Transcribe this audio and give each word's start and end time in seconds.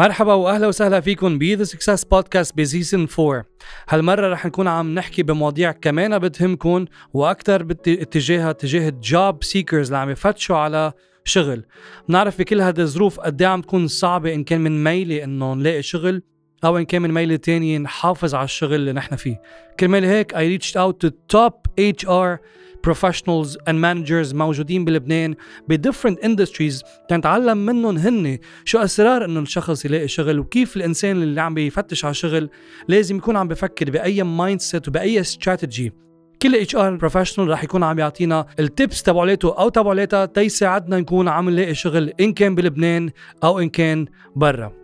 مرحبا 0.00 0.34
وأهلا 0.34 0.66
وسهلا 0.66 1.00
فيكم 1.00 1.38
ب 1.38 1.42
the 1.42 1.64
success 1.64 2.04
podcast 2.04 2.56
ب 2.56 2.63
season 2.63 3.08
4 3.18 3.44
هالمرة 3.88 4.28
رح 4.32 4.46
نكون 4.46 4.68
عم 4.68 4.94
نحكي 4.94 5.22
بمواضيع 5.22 5.72
كمان 5.72 6.18
بتهمكم 6.18 6.84
وأكثر 7.14 7.62
باتجاهها 7.62 8.50
اتجاه 8.50 8.88
ال 8.88 9.02
job 9.02 9.44
seekers 9.44 9.86
اللي 9.86 9.98
عم 9.98 10.10
يفتشوا 10.10 10.56
على 10.56 10.92
شغل. 11.24 11.64
بنعرف 12.08 12.38
بكل 12.38 12.60
هذه 12.60 12.80
الظروف 12.80 13.20
قد 13.20 13.42
عم 13.42 13.60
تكون 13.60 13.88
صعبة 13.88 14.34
إن 14.34 14.44
كان 14.44 14.60
من 14.60 14.84
ميلة 14.84 15.24
انه 15.24 15.54
نلاقي 15.54 15.82
شغل 15.82 16.22
أو 16.64 16.78
إن 16.78 16.84
كان 16.84 17.02
من 17.02 17.10
ميلة 17.12 17.36
تانية 17.36 17.78
نحافظ 17.78 18.34
على 18.34 18.44
الشغل 18.44 18.74
اللي 18.74 18.92
نحن 18.92 19.16
فيه. 19.16 19.40
كرمال 19.80 20.04
هيك 20.04 20.34
I 20.34 20.58
reached 20.58 20.76
out 20.76 21.06
to 21.06 21.10
top 21.36 21.68
HR 21.80 22.38
professionals 22.86 23.56
and 23.68 23.74
managers 23.74 24.34
موجودين 24.34 24.84
بلبنان 24.84 25.34
ب 25.68 25.88
different 25.88 26.16
industries 26.24 26.84
تنتعلم 27.08 27.58
منهم 27.58 27.96
هن 27.96 28.38
شو 28.64 28.78
أسرار 28.78 29.24
انه 29.24 29.40
الشخص 29.40 29.84
يلاقي 29.84 30.08
شغل 30.08 30.38
وكيف 30.38 30.76
الإنسان 30.76 31.22
اللي 31.22 31.40
عم 31.40 31.54
بيفتش 31.54 32.04
على 32.04 32.14
شغل 32.14 32.50
لازم 32.88 33.16
يكون 33.16 33.36
عم 33.36 33.48
بفكر 33.48 33.90
بأي 33.90 34.22
mindset 34.22 34.88
وبأي 34.88 35.20
استراتيجي 35.20 35.92
كل 36.42 36.56
HR 36.56 36.96
professional 36.96 37.48
رح 37.48 37.64
يكون 37.64 37.82
عم 37.82 37.98
يعطينا 37.98 38.46
ال 38.58 38.67
tips 38.67 39.02
تبعولته 39.02 39.58
أو 39.58 39.68
تبعولاتها 39.68 40.26
تيساعدنا 40.26 40.98
نكون 40.98 41.28
عم 41.28 41.50
نلاقي 41.50 41.74
شغل 41.74 42.12
إن 42.20 42.32
كان 42.32 42.54
بلبنان 42.54 43.10
أو 43.44 43.58
إن 43.58 43.68
كان 43.68 44.06
برا. 44.36 44.79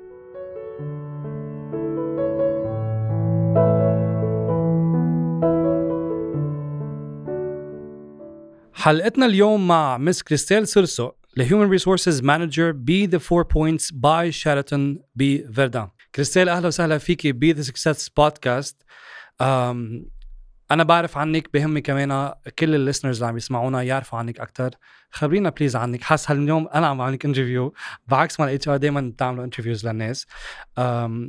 حلقتنا 8.87 9.27
اليوم 9.27 9.69
مع 9.69 9.98
Miss 9.98 10.22
كريستال 10.23 10.69
سيرسو 10.69 11.11
ال 11.36 11.42
Human 11.42 11.70
Resources 11.70 12.22
Manager 12.22 12.72
ب 12.73 12.91
The 12.91 13.19
Four 13.19 13.42
Points 13.42 13.91
by 13.91 14.33
Sheraton 14.33 14.98
بفيردان 15.15 15.89
كريستال 16.15 16.48
أهلا 16.48 16.67
وسهلا 16.67 16.98
فيكي 16.98 17.33
ب 17.33 17.45
The 17.44 17.62
Success 17.62 18.08
Podcast 18.08 18.83
أنا 20.70 20.84
بعرف 20.84 21.19
عنك 21.19 21.53
بهمني 21.55 21.81
كمان 21.81 22.33
كل 22.59 22.75
ال 22.75 22.79
listeners 22.79 23.16
اللي 23.17 23.27
عم 23.27 23.36
يسمعونا 23.36 23.83
يعرفوا 23.83 24.19
عنك 24.19 24.41
أكثر 24.41 24.70
خبرينا 25.11 25.50
please 25.50 25.77
عنك. 25.77 26.03
حاسس 26.03 26.31
هاليوم 26.31 26.69
أنا 26.75 26.86
عم 26.86 26.98
بعمل 26.98 27.12
interview 27.12 27.75
بعكس 28.06 28.41
ما 28.41 28.47
ال 28.47 28.69
HR 28.69 28.77
دائما 28.77 29.00
بتعملوا 29.00 29.45
interviews 29.44 29.86
للناس. 29.86 30.27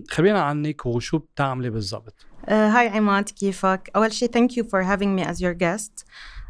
خبرينا 0.10 0.42
عنك 0.42 0.86
وشو 0.86 1.18
بتعملي 1.18 1.70
بالضبط؟ 1.70 2.26
Hi 2.50 2.90
uh, 2.90 2.96
عماد 2.96 3.30
كيفك؟ 3.30 3.92
أول 3.96 4.14
شيء 4.14 4.48
you 4.48 4.64
for 4.64 4.84
having 4.84 5.20
me 5.20 5.28
as 5.30 5.42
your 5.42 5.54
guest. 5.54 6.06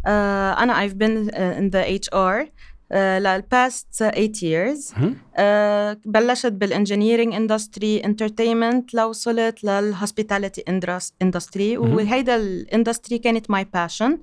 Uh, 0.06 0.10
أنا 0.10 0.88
I've 0.88 0.98
been 0.98 1.30
uh, 1.30 1.60
in 1.60 1.70
the 1.70 1.84
HR 2.10 2.50
لل 2.94 3.25
past 3.25 3.88
8 3.92 4.32
years 4.42 4.94
بلشت 6.06 6.52
بال 6.52 6.64
engineering 6.64 7.34
industry 7.34 8.00
entertainment 8.06 8.94
لوصلت 8.94 9.64
لل 9.64 9.79
hospitality 9.79 10.64
industry 11.22 11.78
وهيدا 11.78 12.36
ال 12.36 12.45
industry 12.45 13.18
كانت 13.18 13.52
my 13.52 13.68
passion 13.74 14.18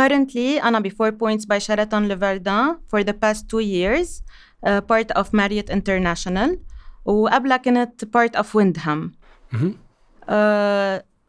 currently 0.00 0.64
أنا 0.64 0.80
ب 0.80 0.92
4 1.00 1.10
Points 1.10 1.44
by 1.44 1.60
Sheraton 1.60 2.08
لفردان 2.08 2.78
for 2.88 3.00
the 3.00 3.12
past 3.12 3.46
2 3.54 3.64
years 3.64 4.22
part 4.64 5.10
of 5.10 5.34
Marriott 5.34 5.70
International 5.70 6.58
وقبلها 7.04 7.56
كنت 7.56 8.04
part 8.04 8.36
of 8.36 8.56
Wyndham 8.56 9.12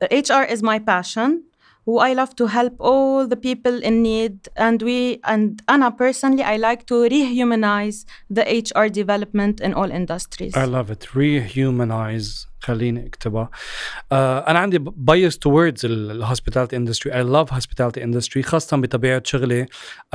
اتش 0.02 0.32
ار 0.32 0.52
از 0.52 0.64
ماي 0.64 0.80
باشن 0.80 1.42
who 1.87 1.99
I 1.99 2.13
love 2.13 2.33
to 2.37 2.47
help 2.47 2.75
all 2.79 3.27
the 3.27 3.37
people 3.37 3.83
in 3.89 4.03
need 4.03 4.49
and 4.57 4.83
we 4.83 5.21
and 5.25 5.63
Anna 5.69 5.91
personally 5.91 6.45
I 6.55 6.57
like 6.69 6.87
to 6.87 6.97
rehumanize 7.15 8.05
the 8.37 8.45
HR 8.65 8.89
development 9.01 9.61
in 9.61 9.75
all 9.75 9.91
industries 9.91 10.57
I 10.57 10.67
love 10.77 10.91
it 10.91 11.03
rehumanize 11.15 12.47
خليني 12.63 13.07
اكتبها 13.07 13.51
uh, 13.53 14.13
انا 14.13 14.59
عندي 14.59 14.79
bias 14.79 15.35
towards 15.35 15.85
الهوسبيتاليتي 15.85 16.77
industry 16.77 17.11
I 17.11 17.23
love 17.23 17.51
hospitality 17.51 18.01
industry 18.01 18.41
خاصة 18.41 18.77
بطبيعة 18.77 19.23
شغلي 19.25 19.67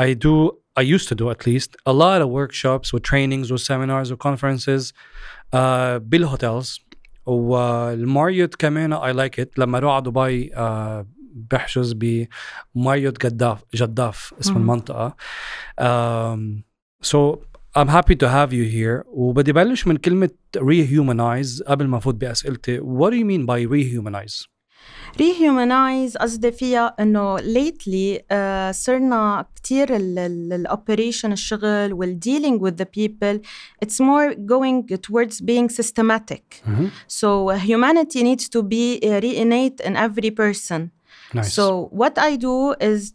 I 0.01 0.13
do 0.13 0.51
I 0.79 0.83
used 0.83 1.07
to 1.07 1.15
do 1.15 1.29
at 1.29 1.45
least 1.47 1.75
a 1.85 1.93
lot 1.93 2.21
of 2.21 2.29
workshops 2.29 2.93
with 2.93 3.03
trainings 3.03 3.51
with 3.51 3.61
seminars 3.61 4.11
with 4.11 4.19
conferences 4.19 4.93
uh, 5.53 5.97
بالهوتيلز 5.97 6.79
والماريوت 7.25 8.55
كمان 8.55 8.95
I 8.95 9.13
like 9.13 9.43
it 9.43 9.49
لما 9.57 9.77
اروح 9.77 9.93
على 9.93 10.03
دبي 10.03 10.49
uh, 10.49 11.05
بحجز 11.34 11.92
بماريوت 12.76 13.26
جداف 13.26 13.64
جداف 13.74 14.34
اسم 14.40 14.54
مم. 14.54 14.60
المنطقة. 14.60 15.16
So 17.02 17.38
I'm 17.78 17.88
happy 17.88 18.14
to 18.22 18.28
have 18.28 18.52
you 18.52 18.64
here. 18.64 19.04
وبدي 19.06 19.52
بلش 19.52 19.86
من 19.86 19.96
كلمة 19.96 20.30
rehumanize 20.56 21.62
قبل 21.62 21.86
ما 21.86 21.96
أفوت 21.98 22.14
بأسئلتي. 22.14 22.80
What 22.80 23.10
do 23.10 23.16
you 23.16 23.24
mean 23.24 23.46
by 23.46 23.70
ري 23.70 23.92
هيومنايز 23.92 24.46
ري 25.18 25.32
هيومنايز 25.40 26.16
قصدي 26.16 26.52
فيها 26.52 26.96
إنه 27.00 27.38
lately 27.38 28.22
آه، 28.30 28.70
صرنا 28.70 29.46
كثير 29.56 29.88
ال 29.90 30.04
operation 30.04 31.32
الشغل 31.32 31.92
وال 31.92 32.08
dealing 32.08 32.62
with 32.62 32.74
the 32.74 32.86
people 32.94 33.40
اتس 33.82 34.00
مور 34.00 34.32
جوينج 34.32 34.94
towards 34.94 35.34
being 35.34 35.66
سيستماتيك 35.66 36.62
سو 37.08 37.50
هيومانيتي 37.50 38.22
نيدز 38.22 38.48
تو 38.48 38.62
بي 38.62 38.98
ري 39.04 39.42
انيت 39.42 39.80
ان 39.80 39.96
افري 39.96 40.30
بيرسون 40.30 40.90
Nice. 41.34 41.52
So 41.52 41.88
what 41.90 42.18
I 42.18 42.36
do 42.36 42.74
is 42.80 43.14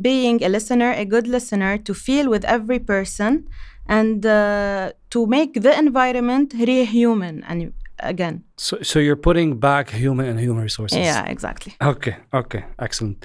being 0.00 0.42
a 0.44 0.48
listener, 0.48 0.92
a 0.92 1.04
good 1.04 1.26
listener, 1.26 1.78
to 1.78 1.94
feel 1.94 2.28
with 2.28 2.44
every 2.44 2.78
person 2.78 3.48
and 3.88 4.24
uh, 4.26 4.92
to 5.10 5.26
make 5.26 5.54
the 5.62 5.76
environment 5.78 6.52
rehuman 6.54 7.42
and 7.48 7.72
again. 8.00 8.44
So, 8.56 8.78
so 8.82 8.98
you're 8.98 9.16
putting 9.16 9.58
back 9.58 9.90
human 9.90 10.26
and 10.26 10.38
human 10.38 10.62
resources. 10.62 10.98
Yeah, 10.98 11.24
exactly. 11.24 11.74
Okay, 11.82 12.16
okay, 12.32 12.64
excellent. 12.78 13.24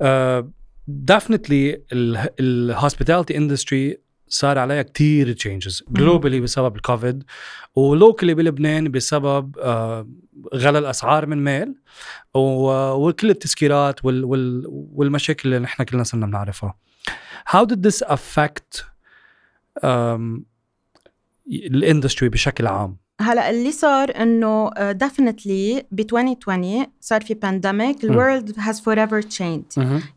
Uh, 0.00 0.42
definitely 1.04 1.76
the 1.90 2.74
hospitality 2.76 3.34
industry 3.34 3.98
صار 4.28 4.58
عليها 4.58 4.82
كتير 4.82 5.32
changes 5.32 5.84
globally 5.90 6.40
بسبب 6.40 6.76
الكوفيد 6.76 7.24
و 7.74 7.81
locally 7.81 8.34
بلبنان 8.34 8.90
بسبب 8.90 9.58
غلى 10.54 10.78
الاسعار 10.78 11.26
من 11.26 11.38
مال 11.44 11.74
وكل 12.34 13.30
التسكيرات 13.30 14.04
وال 14.04 14.24
وال 14.24 14.64
والمشاكل 14.68 15.48
اللي 15.48 15.58
نحن 15.58 15.82
كلنا 15.82 16.02
صرنا 16.02 16.26
بنعرفها. 16.26 16.78
How 17.48 17.64
did 17.64 17.78
this 17.88 18.08
affect 18.08 18.84
um, 19.82 20.42
ال 21.48 21.57
industry 21.57 22.28
بشكل 22.28 22.66
عام؟ 22.66 22.96
هلا 23.20 23.50
اللي 23.50 23.72
صار 23.72 24.22
إنه 24.22 24.70
definitely 24.92 25.86
ب 25.92 26.00
2020 26.00 26.86
صار 27.00 27.20
في 27.20 27.34
pandemic 27.34 28.04
ال 28.04 28.54
world 28.58 28.80
has 28.80 29.00
forever 29.00 29.22
changed 29.22 29.64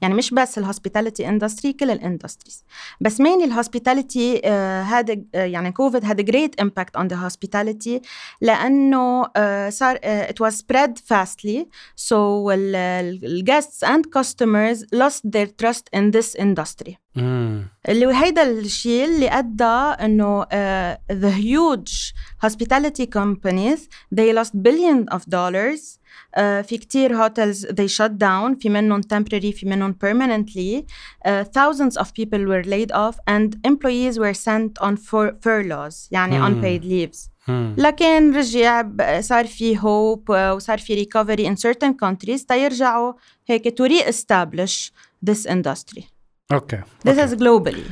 يعني 0.02 0.14
مش 0.14 0.34
بس 0.34 0.58
ال 0.58 0.64
hospitality 0.64 1.30
industry 1.30 1.74
كل 1.74 1.92
ال 1.92 1.98
industries 1.98 2.64
بس 3.02 3.22
mainly 3.22 3.44
hospitality 3.44 4.42
هذا 4.86 5.22
يعني 5.34 5.72
كوفيد 5.72 6.06
هاد 6.06 6.22
great 6.22 6.59
impact 6.62 6.96
on 6.96 7.08
the 7.08 7.16
hospitality 7.16 8.02
لأنه 8.42 9.24
uh, 9.24 9.30
صار 9.70 10.00
it 10.04 10.42
was 10.42 10.54
spread 10.54 10.98
fastly 10.98 11.68
so 11.96 12.52
ال 12.52 12.70
guests 12.70 13.84
and 13.84 14.06
customers 14.06 14.84
lost 14.84 15.30
their 15.36 15.48
trust 15.64 15.84
in 15.96 16.12
this 16.12 16.42
industry. 16.42 16.96
اللي 17.18 18.14
هيدا 18.14 18.44
الشيء 18.44 19.06
اللي 19.06 19.30
ادى 19.30 19.64
انه 20.06 20.44
uh, 20.44 20.98
the 21.12 21.32
huge 21.32 22.14
hospitality 22.46 23.06
companies 23.06 23.80
they 24.16 24.34
lost 24.34 24.52
billions 24.53 25.06
of 25.12 25.22
dollars 25.30 26.00
uh, 26.38 26.62
في 26.62 26.78
كتير 26.78 27.18
hotels 27.18 27.66
they 27.66 27.88
shut 27.88 28.12
down 28.12 28.59
في 28.59 28.70
منهم 28.70 29.02
temporary 29.02 29.56
في 29.56 29.66
منهم 29.66 29.96
permanently 30.06 30.85
uh, 31.28 31.44
thousands 31.44 32.02
of 32.02 32.14
people 32.14 32.46
were 32.46 32.64
laid 32.64 32.91
off 32.91 33.16
and 33.30 33.56
employees 33.68 34.18
were 34.18 34.34
sent 34.34 34.88
on 34.88 34.96
fur 34.96 35.32
furloughs 35.46 36.08
يعني 36.12 36.40
mm. 36.40 36.46
unpaid 36.46 36.84
leaves 36.84 37.32
لكن 37.78 38.35
رجع 38.35 38.90
صار 39.20 39.47
في 39.47 39.78
hope 39.78 40.30
وصار 40.30 40.78
في 40.78 41.06
recovery 41.06 41.46
in 41.46 41.56
certain 41.56 41.94
countries 42.06 42.46
تيرجعوا 42.46 43.14
هيك 43.47 43.82
to 43.82 43.88
re-establish 43.88 44.91
this 45.30 45.46
industry 45.46 46.10
أوكي 46.53 46.82
This 47.08 47.18
is 47.18 47.36
globally. 47.36 47.92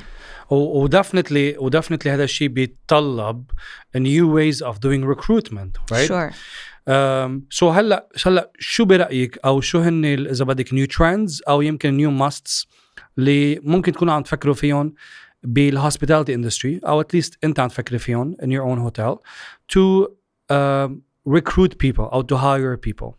ودفنتلي 0.51 1.57
ودفنتلي 1.57 2.11
هذا 2.11 2.23
الشيء 2.23 2.47
بيتطلب 2.47 3.51
new 3.97 4.27
ways 4.27 4.61
of 4.65 4.75
doing 4.79 5.05
recruitment 5.05 5.77
right? 5.91 6.07
Sure. 6.07 6.33
سو 6.89 6.89
um, 6.89 7.41
so 7.49 7.63
هلا 7.63 8.09
هلا 8.25 8.51
شو 8.59 8.85
برأيك؟ 8.85 9.37
أو 9.45 9.61
شو 9.61 9.79
هن 9.79 10.05
إذا 10.05 10.45
بدك 10.45 10.73
new 10.73 10.85
trends 10.85 11.41
أو 11.47 11.61
يمكن 11.61 11.93
new 11.93 12.11
musts 12.11 12.67
اللي 13.17 13.59
ممكن 13.63 13.91
تكونوا 13.91 14.13
عم 14.13 14.23
تفكروا 14.23 14.53
فيهم 14.53 14.93
بال 15.43 15.57
hospitality 15.57 16.33
industry 16.33 16.79
أو 16.87 17.01
at 17.01 17.12
least 17.12 17.37
أنت 17.43 17.59
عم 17.59 17.67
تفكري 17.67 17.99
فيهم 17.99 18.35
in 18.41 18.45
your 18.45 18.63
own 18.63 18.79
hotel 18.79 19.15
to 19.73 20.07
uh, 20.51 20.89
recruit 21.29 21.77
people 21.77 22.13
أو 22.13 22.23
to 22.23 22.35
hire 22.35 22.77
people. 22.77 23.18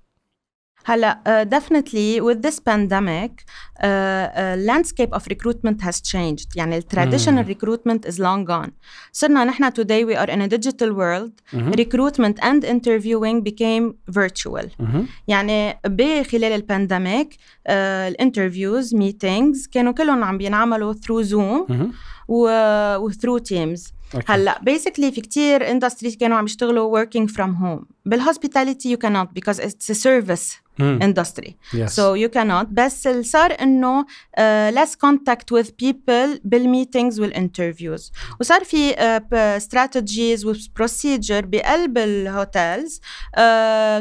هلا 0.86 1.20
uh, 1.26 1.50
definitely 1.56 2.22
with 2.22 2.42
this 2.48 2.60
pandemic 2.60 3.32
uh, 3.42 3.88
uh, 3.88 4.56
landscape 4.70 5.12
of 5.18 5.24
recruitment 5.28 5.82
has 5.82 6.02
changed 6.02 6.48
يعني 6.56 6.78
ال 6.78 6.84
traditional 6.84 7.44
mm. 7.44 7.54
recruitment 7.54 8.12
is 8.12 8.20
long 8.20 8.46
gone 8.46 8.70
صرنا 9.12 9.44
نحن 9.44 9.70
today 9.72 10.06
we 10.06 10.16
are 10.16 10.30
in 10.30 10.42
a 10.42 10.48
digital 10.48 10.94
world 10.94 11.32
mm-hmm. 11.52 11.72
recruitment 11.72 12.40
and 12.44 12.64
interviewing 12.64 13.42
became 13.42 13.96
virtual 14.10 14.66
mm-hmm. 14.80 15.02
يعني 15.28 15.80
بخلال 15.86 16.52
البانديميك 16.52 17.38
الانترفيوز 17.70 18.96
meetings 18.96 19.70
كانوا 19.72 19.92
كلهم 19.92 20.24
عم 20.24 20.38
بينعملوا 20.38 20.94
through 20.94 21.24
Zoom 21.24 21.68
mm-hmm. 21.70 21.88
و 22.28 23.10
through 23.10 23.40
Teams 23.40 23.82
okay. 24.14 24.24
هلا 24.28 24.60
بيسكلي 24.64 25.12
في 25.12 25.22
كتير 25.22 25.72
اندستريز 25.72 26.18
كانوا 26.18 26.38
عم 26.38 26.46
يشتغلوا 26.46 27.06
working 27.06 27.28
from 27.28 27.50
home 27.64 27.86
بالهوسبيتاليتي 28.06 28.96
you 28.96 29.00
cannot 29.00 29.28
because 29.40 29.60
it's 29.60 29.90
a 29.90 29.96
service 29.96 30.66
mm. 30.81 31.03
industry 31.03 31.57
yes. 31.73 31.95
so 31.95 32.15
you 32.15 32.29
cannot 32.29 32.67
بس 32.71 33.07
اللي 33.07 33.23
صار 33.23 33.57
انه 33.61 34.03
uh, 34.03 34.75
less 34.75 34.95
contact 35.07 35.57
with 35.59 35.67
people 35.67 36.41
بال 36.45 36.60
meetings 36.60 37.21
وال 37.21 37.36
interviews 37.36 38.13
وصار 38.41 38.65
في 38.65 38.93
uh, 38.93 39.63
strategies 39.63 40.45
procedure 40.81 41.45
بقلب 41.45 41.99
ال 41.99 42.13
hotels 42.13 43.01
uh, 43.37 43.41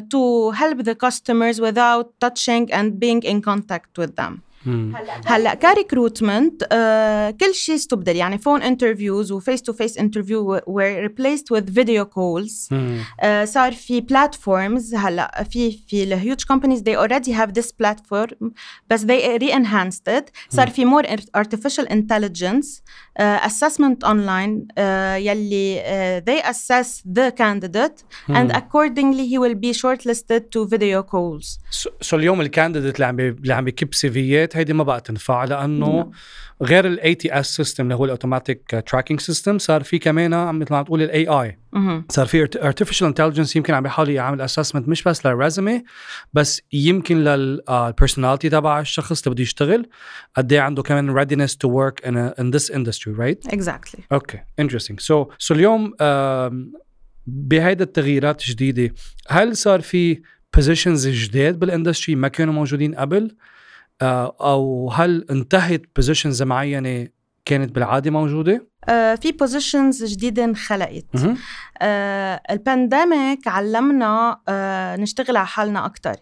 to 0.02 0.52
help 0.52 0.84
the 0.84 0.96
customers 0.96 1.60
without 1.60 2.08
touching 2.26 2.72
and 2.72 3.00
being 3.00 3.22
in 3.24 3.42
contact 3.42 3.98
with 4.02 4.16
them 4.16 4.49
هلأ 5.26 5.54
ك 5.54 5.94
recruitment 5.94 6.64
كل 7.40 7.54
شيء 7.54 7.76
استبدل 7.76 8.16
يعني 8.16 8.38
phone 8.38 8.62
interviews 8.62 9.32
و 9.32 9.38
face 9.38 9.62
to 9.62 9.74
face 9.74 9.98
interview 9.98 10.62
were 10.68 11.02
replaced 11.02 11.52
with 11.52 11.74
video 11.74 12.06
calls 12.06 12.70
صار 13.44 13.72
في 13.72 14.02
platforms 14.02 14.96
هلأ 14.96 15.44
في 15.52 15.80
في 15.88 16.04
ال 16.04 16.44
huge 16.44 16.55
companies 16.55 16.80
they 16.80 16.98
already 16.98 17.34
have 17.34 17.50
this 17.50 17.72
platform 17.72 18.52
بس 18.90 19.02
they 19.02 19.38
re-enhanced 19.38 20.10
it 20.10 20.30
صار 20.50 20.70
في 20.70 20.86
more 20.86 21.04
artificial 21.36 21.88
intelligence 21.90 22.84
assessment 23.20 24.04
online 24.04 24.68
يلي 25.18 25.76
دي 26.26 26.40
اسس 26.50 27.04
ذا 27.14 27.30
كانديديت 27.30 28.02
اند 28.30 28.52
اكوردنجلي 28.52 29.32
هي 29.34 29.38
ويل 29.38 29.56
بي 29.56 29.74
شورت 29.74 30.06
ليستد 30.06 30.42
تو 30.42 30.68
فيديو 30.68 31.04
كولز 31.04 31.60
سو 32.02 32.18
اليوم 32.18 32.42
ال 32.42 32.47
candidate 32.47 32.96
اللي 32.96 33.06
عم 33.06 33.20
اللي 33.20 33.54
عم 33.54 33.68
يكب 33.68 33.94
CVيات 33.94 34.58
هيدي 34.60 34.74
ما 34.74 34.84
بقى 34.84 35.02
تنفع 35.02 35.44
لأنه 35.44 36.12
غير 36.62 36.88
ال 36.88 37.16
ATS 37.16 37.56
system 37.56 37.84
اللي 37.84 37.96
هو 37.96 38.06
ال 38.06 38.14
automatic 38.14 38.84
tracking 38.88 39.20
system 39.20 39.58
صار 39.58 39.84
في 39.84 40.00
كمان 40.00 40.56
مثل 40.56 40.74
ما 40.74 40.84
تقول 40.84 41.02
ال 41.02 41.28
AI 41.28 41.60
صار 42.10 42.26
في 42.26 42.42
artificial 42.42 43.08
intelligence 43.08 43.56
يمكن 43.56 43.74
عم 43.74 43.84
بيحاول 43.84 44.10
يعمل 44.10 44.42
assessment 44.42 44.88
مش 44.88 45.04
بس 45.04 45.26
لل 45.26 45.40
resume 45.40 45.84
بس 46.34 46.62
يمكن 46.74 47.24
لل 47.24 47.43
personality 47.43 48.50
تبع 48.50 48.80
الشخص 48.80 49.22
اللي 49.24 49.34
بده 49.34 49.44
يشتغل 49.44 49.90
قد 50.36 50.54
إيه 50.54 50.62
عنده 50.62 50.84
كمان 50.84 51.26
work 51.70 52.06
in, 52.06 52.12
a, 52.12 52.42
in 52.42 52.52
this 52.52 52.74
industry 52.74 53.12
right 53.18 53.56
exactly. 53.56 54.02
okay 54.12 54.40
interesting. 54.62 54.96
So 54.96 55.28
so 55.48 55.52
اليوم 55.52 55.94
بهيدا 57.28 57.84
التغييرات 57.84 58.42
الجديده 58.42 58.94
هل 59.28 59.58
صار 59.58 59.82
في 59.82 60.22
positions 60.56 61.08
جداد 61.08 61.60
بال 61.60 61.71
industry 61.71 62.16
ما 62.16 62.28
كانوا 62.28 62.54
موجودين 62.54 62.96
قبل؟ 62.96 63.24
آه، 63.24 63.34
أو 64.02 64.92
هل 64.94 65.26
انتهت 65.30 65.82
positions 65.96 66.44
معينه 66.44 67.08
كانت 67.46 67.76
بالعاده 67.76 68.12
موجوده؟ 68.12 68.68
آه 68.90 69.16
في 69.16 69.32
positions 69.32 70.04
جديده 70.04 70.44
انخلقت 70.44 71.06
آه 71.82 72.42
ال 72.52 72.62
pandemic 72.62 73.48
علمنا 73.48 74.40
آه 74.48 74.96
نشتغل 74.96 75.38
على 75.38 75.48
حالنا 75.48 75.86
أكثر. 75.86 76.16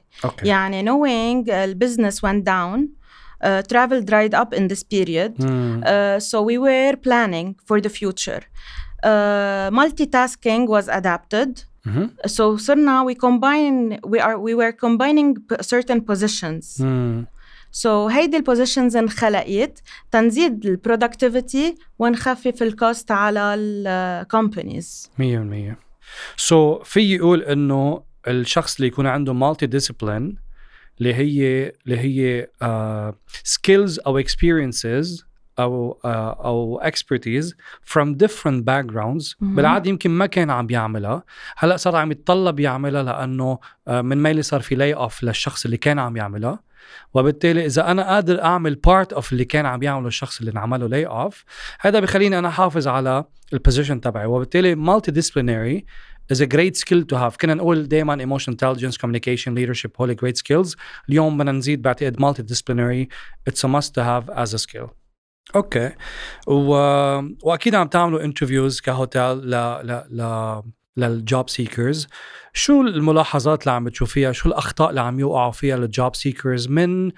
يعني 0.44 0.86
knowing 0.86 1.50
البزنس 1.50 2.26
went 2.26 2.44
down 2.44 2.80
uh, 3.44 3.62
travel 3.74 4.02
dried 4.02 4.34
up 4.34 4.54
in 4.54 4.68
this 4.68 4.84
period 4.84 5.34
mm. 5.38 5.84
uh, 5.84 6.20
so 6.20 6.42
we 6.42 6.58
were 6.58 6.96
planning 7.08 7.56
for 7.68 7.82
the 7.82 7.90
future 7.90 8.42
uh, 9.04 9.70
multitasking 9.72 10.68
was 10.68 10.88
adapted 10.88 11.68
Mm-hmm. 11.88 12.28
So 12.28 12.58
صرنا 12.58 13.06
we 13.06 13.16
combine 13.16 14.00
we 14.12 14.20
are 14.20 14.38
we 14.38 14.54
were 14.54 14.74
combining 14.74 15.38
certain 15.62 16.02
positions. 16.02 16.66
Mm. 16.82 17.28
سو 17.78 18.10
so, 18.10 18.12
هيدي 18.12 18.38
البوزيشنز 18.38 18.98
انخلقت 18.98 19.82
تنزيد 20.12 20.66
البرودكتيفيتي 20.66 21.76
ونخفف 22.00 22.64
الكوست 22.64 23.12
على 23.12 23.56
الكومبانيز 23.58 25.12
100% 25.20 25.24
so 26.38 26.80
في 26.84 27.16
يقول 27.16 27.42
إنه 27.42 28.04
الشخص 28.28 28.76
اللي 28.76 28.88
يكون 28.88 29.08
عنده 29.08 29.34
multidiscipline 29.34 30.38
اللي 31.00 31.14
هي 31.14 31.72
اللي 31.86 31.98
هي 31.98 32.48
skills 33.44 34.00
uh, 34.00 34.04
أو 34.06 34.18
experiences 34.18 35.26
أو 35.60 35.94
uh, 35.94 36.06
أو 36.46 36.80
expertise 36.80 37.56
from 37.84 38.16
different 38.16 38.68
backgrounds 38.68 39.36
بالعادة 39.42 39.90
يمكن 39.90 40.10
ما 40.10 40.26
كان 40.26 40.50
عم 40.50 40.68
يعملها. 40.70 41.24
هلأ 41.58 41.78
صار 41.78 41.96
عم 41.96 42.12
يتطلب 42.12 42.60
يعملها 42.60 43.04
لأنه 43.04 43.60
uh, 43.90 43.92
من 43.92 44.24
ميلي 44.24 44.42
صار 44.42 44.62
في 44.62 44.76
layoff 44.76 45.24
للشخص 45.24 45.66
اللي 45.66 45.78
كان 45.78 46.00
عم 46.00 46.18
يعملها. 46.18 46.68
وبالتالي 47.14 47.66
إذا 47.66 47.92
أنا 47.92 48.04
قادر 48.04 48.44
أعمل 48.44 48.76
part 48.76 49.14
of 49.14 49.34
اللي 49.34 49.46
كان 49.46 49.66
عم 49.66 49.84
يعمله 49.84 50.08
الشخص 50.08 50.40
اللي 50.40 50.52
انعمله 50.52 50.88
layoff 50.88 51.44
هذا 51.80 52.00
بخليني 52.00 52.40
أنا 52.40 52.48
أحافظ 52.48 52.88
على 52.88 53.26
ال 53.54 53.59
position 53.59 54.02
تبعي. 54.02 54.26
وبالتالي 54.26 54.76
multidisciplinary 54.76 55.86
is 56.34 56.38
a 56.38 56.46
great 56.46 56.76
skill 56.76 57.04
to 57.12 57.16
have. 57.18 57.38
كنا 57.42 57.54
نقول 57.54 57.88
دائما 57.88 58.18
emotion 58.18 58.54
intelligence 58.54 58.98
communication 58.98 59.52
leadership 59.56 59.92
هول 60.00 60.18
great 60.18 60.38
skills. 60.38 60.76
اليوم 61.10 61.38
بدنا 61.38 61.52
نزيد 61.52 61.82
بعتقد 61.82 62.18
multi 62.22 62.42
disciplinary 62.42 63.08
it's 63.50 63.64
a 63.64 63.68
must 63.68 63.90
to 63.90 64.02
have 64.02 64.30
as 64.46 64.54
a 64.54 64.58
skill. 64.58 65.07
okay. 65.56 65.92
و... 66.48 66.72
وأكيد 67.44 67.76
عم 67.76 67.88
تعملوا 67.88 68.24
interviews 68.24 68.82
ك 68.82 68.89
hotel 68.89 69.22
ل 69.22 69.52
ل 69.84 70.04
ل 70.12 70.62
لل 70.98 71.19
job 71.19 71.50
seekers 71.50 72.08
شو 72.54 72.82
الملاحظات 72.82 73.62
اللي 73.62 73.72
عم 73.72 73.90
تشوفيها؟ 73.90 74.32
شو 74.32 74.50
الأخطاء 74.50 74.90
اللي 74.90 75.02
عم 75.02 75.20
يوقعوا 75.20 75.52
فيها 75.52 75.78
لل 75.78 75.93
job 75.93 76.16
seekers 76.16 76.68
من 76.68 77.12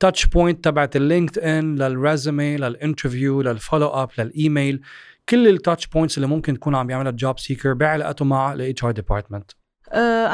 touch 0.00 0.26
point 0.26 0.64
تبعت 0.64 0.96
اللينكد 0.96 1.38
ان 1.38 1.76
للريزومي 1.76 2.56
للانترفيو 2.56 3.42
للفولو 3.42 3.86
اب 3.86 4.10
للايميل 4.18 4.80
كل 5.28 5.48
ال 5.48 5.54
touch 5.54 5.86
points 5.86 6.16
اللي 6.16 6.28
ممكن 6.28 6.54
تكون 6.54 6.74
عم 6.74 6.90
يعملها 6.90 7.10
ال 7.10 7.17
job 7.17 7.38
seeker 7.38 7.72
بعلاقته 7.72 8.24
مع 8.24 8.52
ال 8.52 8.84
HR 8.84 8.90
department 8.90 9.50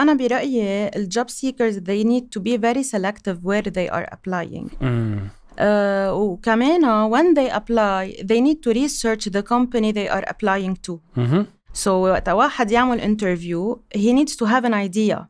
أنا 0.00 0.14
برأيي 0.14 0.88
ال 0.96 1.05
job 1.05 1.30
seekers 1.30 1.78
they 1.78 2.04
need 2.04 2.24
to 2.38 2.42
be 2.42 2.56
very 2.56 2.82
selective 2.82 3.36
where 3.42 3.70
they 3.70 3.88
are 3.88 4.06
applying. 4.14 4.68
Mm. 4.80 5.39
Uh, 5.59 6.11
وكمان 6.11 7.09
when 7.09 7.33
they 7.33 7.49
apply 7.49 8.15
they 8.23 8.41
need 8.41 8.61
to 8.61 8.73
research 8.73 9.25
the 9.31 9.41
company 9.41 9.91
they 9.91 10.09
are 10.09 10.23
applying 10.27 10.75
to. 10.87 10.99
Mm-hmm. 11.17 11.43
So 11.73 11.87
وقت 11.87 12.29
واحد 12.29 12.71
يعمل 12.71 13.01
interview 13.01 13.75
he 13.97 14.13
needs 14.13 14.35
to 14.35 14.45
have 14.45 14.65
an 14.65 14.73
idea 14.73 15.27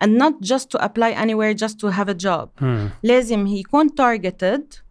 and 0.00 0.16
not 0.16 0.40
just 0.40 0.70
to 0.70 0.84
apply 0.84 1.10
anywhere 1.10 1.54
just 1.54 1.78
to 1.80 1.86
have 1.88 2.08
a 2.08 2.14
job 2.14 2.48
hmm. 2.58 2.86
لازم 3.02 3.46
يكون 3.46 3.88
targeted 3.88 4.82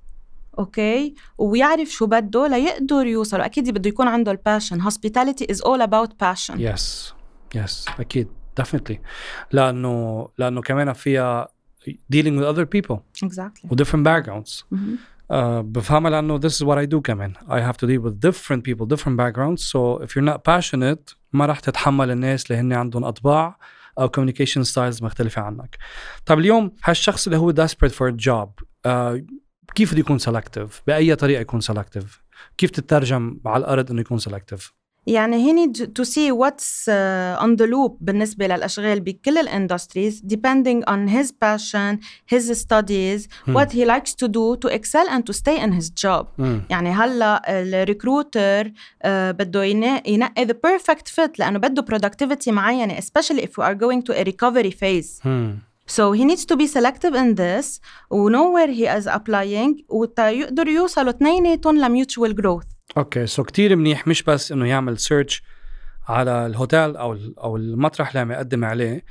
اوكي 0.60 1.14
ويعرف 1.38 1.90
شو 1.90 2.06
بده 2.06 2.48
ليقدر 2.48 3.06
يوصل 3.08 3.40
واكيد 3.40 3.70
بده 3.70 3.90
يكون 3.90 4.08
عنده 4.08 4.32
الباشن 4.32 4.82
hospitality 4.82 5.46
is 5.54 5.58
all 5.58 5.82
about 5.82 6.10
passion 6.24 6.56
yes 6.58 7.14
yes 7.56 8.00
اكيد 8.00 8.28
definitely 8.62 8.98
لانه 9.52 10.28
لانه 10.38 10.62
كمان 10.62 10.94
فيها 10.94 11.48
dealing 11.89 12.37
with 12.39 12.47
other 12.53 12.67
people 12.67 12.97
exactly 13.23 13.69
with 13.71 13.79
different 13.79 14.05
backgrounds 14.05 14.65
mm-hmm. 14.75 14.95
uh, 15.31 15.63
بفهمها 15.63 16.11
لأنه 16.11 16.41
this 16.41 16.53
is 16.53 16.65
what 16.65 16.79
I 16.79 16.87
do 16.95 17.01
كمان 17.01 17.35
I 17.49 17.61
have 17.61 17.77
to 17.77 17.87
deal 17.87 18.03
with 18.03 18.21
different 18.21 18.63
people 18.63 18.87
different 18.87 19.17
backgrounds 19.17 19.63
so 19.63 20.03
if 20.03 20.17
you're 20.17 20.31
not 20.33 20.45
passionate 20.45 21.17
ما 21.33 21.47
راح 21.47 21.61
تتحمل 21.61 22.11
الناس 22.11 22.51
اللي 22.51 22.61
هن 22.61 22.73
عندهم 22.73 23.05
اطباع 23.05 23.59
أو 23.99 24.09
communication 24.09 24.65
styles 24.73 25.03
مختلفه 25.03 25.43
عنك 25.43 25.79
طب 26.27 26.39
اليوم 26.39 26.73
هالشخص 26.85 27.27
اللي 27.27 27.39
هو 27.39 27.53
desperate 27.53 27.93
for 27.93 28.13
a 28.13 28.25
job 28.25 28.65
uh, 28.87 29.21
كيف 29.75 29.93
بده 29.93 30.01
يكون 30.01 30.19
selective 30.19 30.71
باي 30.87 31.15
طريقه 31.15 31.41
يكون 31.41 31.61
selective 31.63 32.07
كيف 32.59 32.71
تترجم 32.71 33.41
على 33.47 33.61
الأرض 33.61 33.91
انه 33.91 34.01
يكون 34.01 34.21
selective 34.21 34.82
يعني 35.08 35.46
he 35.46 35.54
need 35.54 35.76
to 35.96 36.06
see 36.06 36.32
what's 36.32 36.88
uh, 36.88 37.44
on 37.44 37.56
the 37.56 37.68
loop 37.68 37.92
بالنسبة 38.02 38.48
للأشغال 38.48 39.00
بكل 39.00 39.38
الاندستريز 39.38 40.24
depending 40.26 40.84
on 40.88 41.08
his 41.08 41.32
passion, 41.32 42.00
his 42.36 42.52
studies, 42.62 43.28
hmm. 43.46 43.54
what 43.54 43.72
he 43.72 43.86
likes 43.86 44.14
to 44.14 44.28
do 44.28 44.58
to 44.58 44.68
excel 44.68 45.08
and 45.10 45.24
to 45.26 45.34
stay 45.34 45.58
in 45.60 45.72
his 45.72 45.90
job. 45.90 46.26
Hmm. 46.38 46.60
يعني 46.70 46.92
هلا 46.92 47.42
الريكروتر 47.48 48.68
uh, 48.68 48.72
بده 49.08 49.64
ينقي 49.64 50.46
the 50.46 50.54
perfect 50.68 51.08
fit 51.08 51.40
لأنه 51.40 51.60
بده 51.60 51.86
productivity 51.98 52.48
معينة 52.48 52.98
especially 53.00 53.42
if 53.42 53.58
we 53.58 53.64
are 53.64 53.76
going 53.76 54.02
to 54.02 54.14
a 54.14 54.24
recovery 54.24 54.72
phase. 54.72 55.20
Hmm. 55.24 55.52
So 55.88 56.12
he 56.12 56.26
needs 56.26 56.46
to 56.46 56.56
be 56.58 56.68
selective 56.68 57.16
in 57.16 57.36
this 57.36 57.80
و 58.12 58.30
know 58.30 58.52
where 58.52 58.72
he 58.72 58.86
is 59.00 59.08
applying 59.08 59.86
ويقدر 59.90 60.68
يوصلوا 60.68 61.10
اثنيناتهم 61.10 61.78
لmutual 61.86 62.34
growth. 62.34 62.71
أوكي 62.97 63.27
سو 63.27 63.45
كتير 63.45 63.77
منيح 63.77 64.09
مش 64.09 64.23
بس 64.23 64.53
إنه 64.53 64.69
يعمل 64.69 64.99
search 64.99 65.43
على 66.09 66.47
الهوتيل 66.47 66.97
أو 66.97 67.19
أو 67.39 67.57
المطرح 67.57 68.09
اللي 68.09 68.21
عم 68.21 68.33
يقدم 68.33 68.65
عليه 68.65 69.05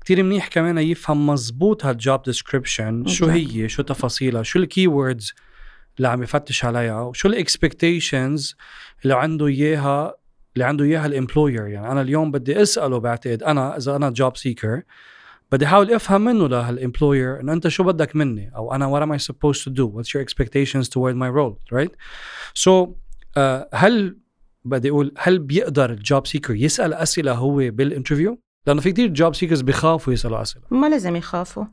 كتير 0.00 0.22
منيح 0.22 0.48
كمان 0.48 0.78
يفهم 0.78 1.26
مزبوط 1.26 1.84
هال 1.84 1.99
job 1.99 2.22
description 2.22 3.06
شو 3.06 3.26
هي 3.26 3.68
شو 3.68 3.82
تفاصيلها 3.82 4.42
شو 4.42 4.58
ال 4.58 4.65
key 4.65 4.86
words 4.86 5.34
اللي 5.96 6.08
عم 6.08 6.22
يفتش 6.22 6.64
عليها 6.64 7.00
وشو 7.00 7.28
ال 7.28 7.38
expectations 7.38 8.56
اللي 9.02 9.14
عنده 9.14 9.46
إياها 9.46 10.14
اللي 10.54 10.64
عنده 10.64 10.84
إياها 10.84 11.06
ال 11.06 11.13
employer 11.13 11.66
يعني 11.66 11.92
أنا 11.92 12.00
اليوم 12.00 12.30
بدي 12.30 12.62
أسأله 12.62 12.98
بعتقد 13.00 13.42
أنا 13.42 13.76
إذا 13.76 13.96
أنا 13.96 14.10
job 14.10 14.36
seeker 14.36 14.82
بدي 15.52 15.66
أحاول 15.66 15.92
أفهم 15.92 16.20
منه 16.24 16.48
لهال 16.48 16.73
employer 16.73 17.40
إنه 17.40 17.52
أنت 17.52 17.68
شو 17.68 17.84
بدك 17.84 18.16
مني 18.16 18.52
أو 18.56 18.74
أنا 18.74 18.86
what 18.90 19.02
am 19.02 19.12
I 19.20 19.24
supposed 19.24 19.64
to 19.64 19.70
do 19.70 19.86
what's 19.86 20.14
your 20.14 20.22
expectations 20.22 20.88
toward 20.88 21.16
my 21.16 21.28
role 21.38 21.58
right 21.72 21.92
so 22.54 22.70
هل 23.74 24.18
بدي 24.64 24.90
أقول 24.90 25.14
هل 25.18 25.38
بيقدر 25.38 25.90
ال 25.90 25.99
job 25.99 26.26
seeker 26.26 26.54
يسال 26.54 26.94
اسئله 26.94 27.32
هو 27.32 27.56
بال 27.56 27.71
interview 27.71 28.38
لأنه 28.66 28.80
في 28.80 28.92
كتير 28.92 29.08
job 29.08 29.34
seekers 29.34 29.60
بيخافوا 29.60 30.12
يسالوا 30.12 30.42
اسئله 30.42 30.64
ما 30.70 30.86
لازم 30.86 31.16
يخافوا 31.16 31.64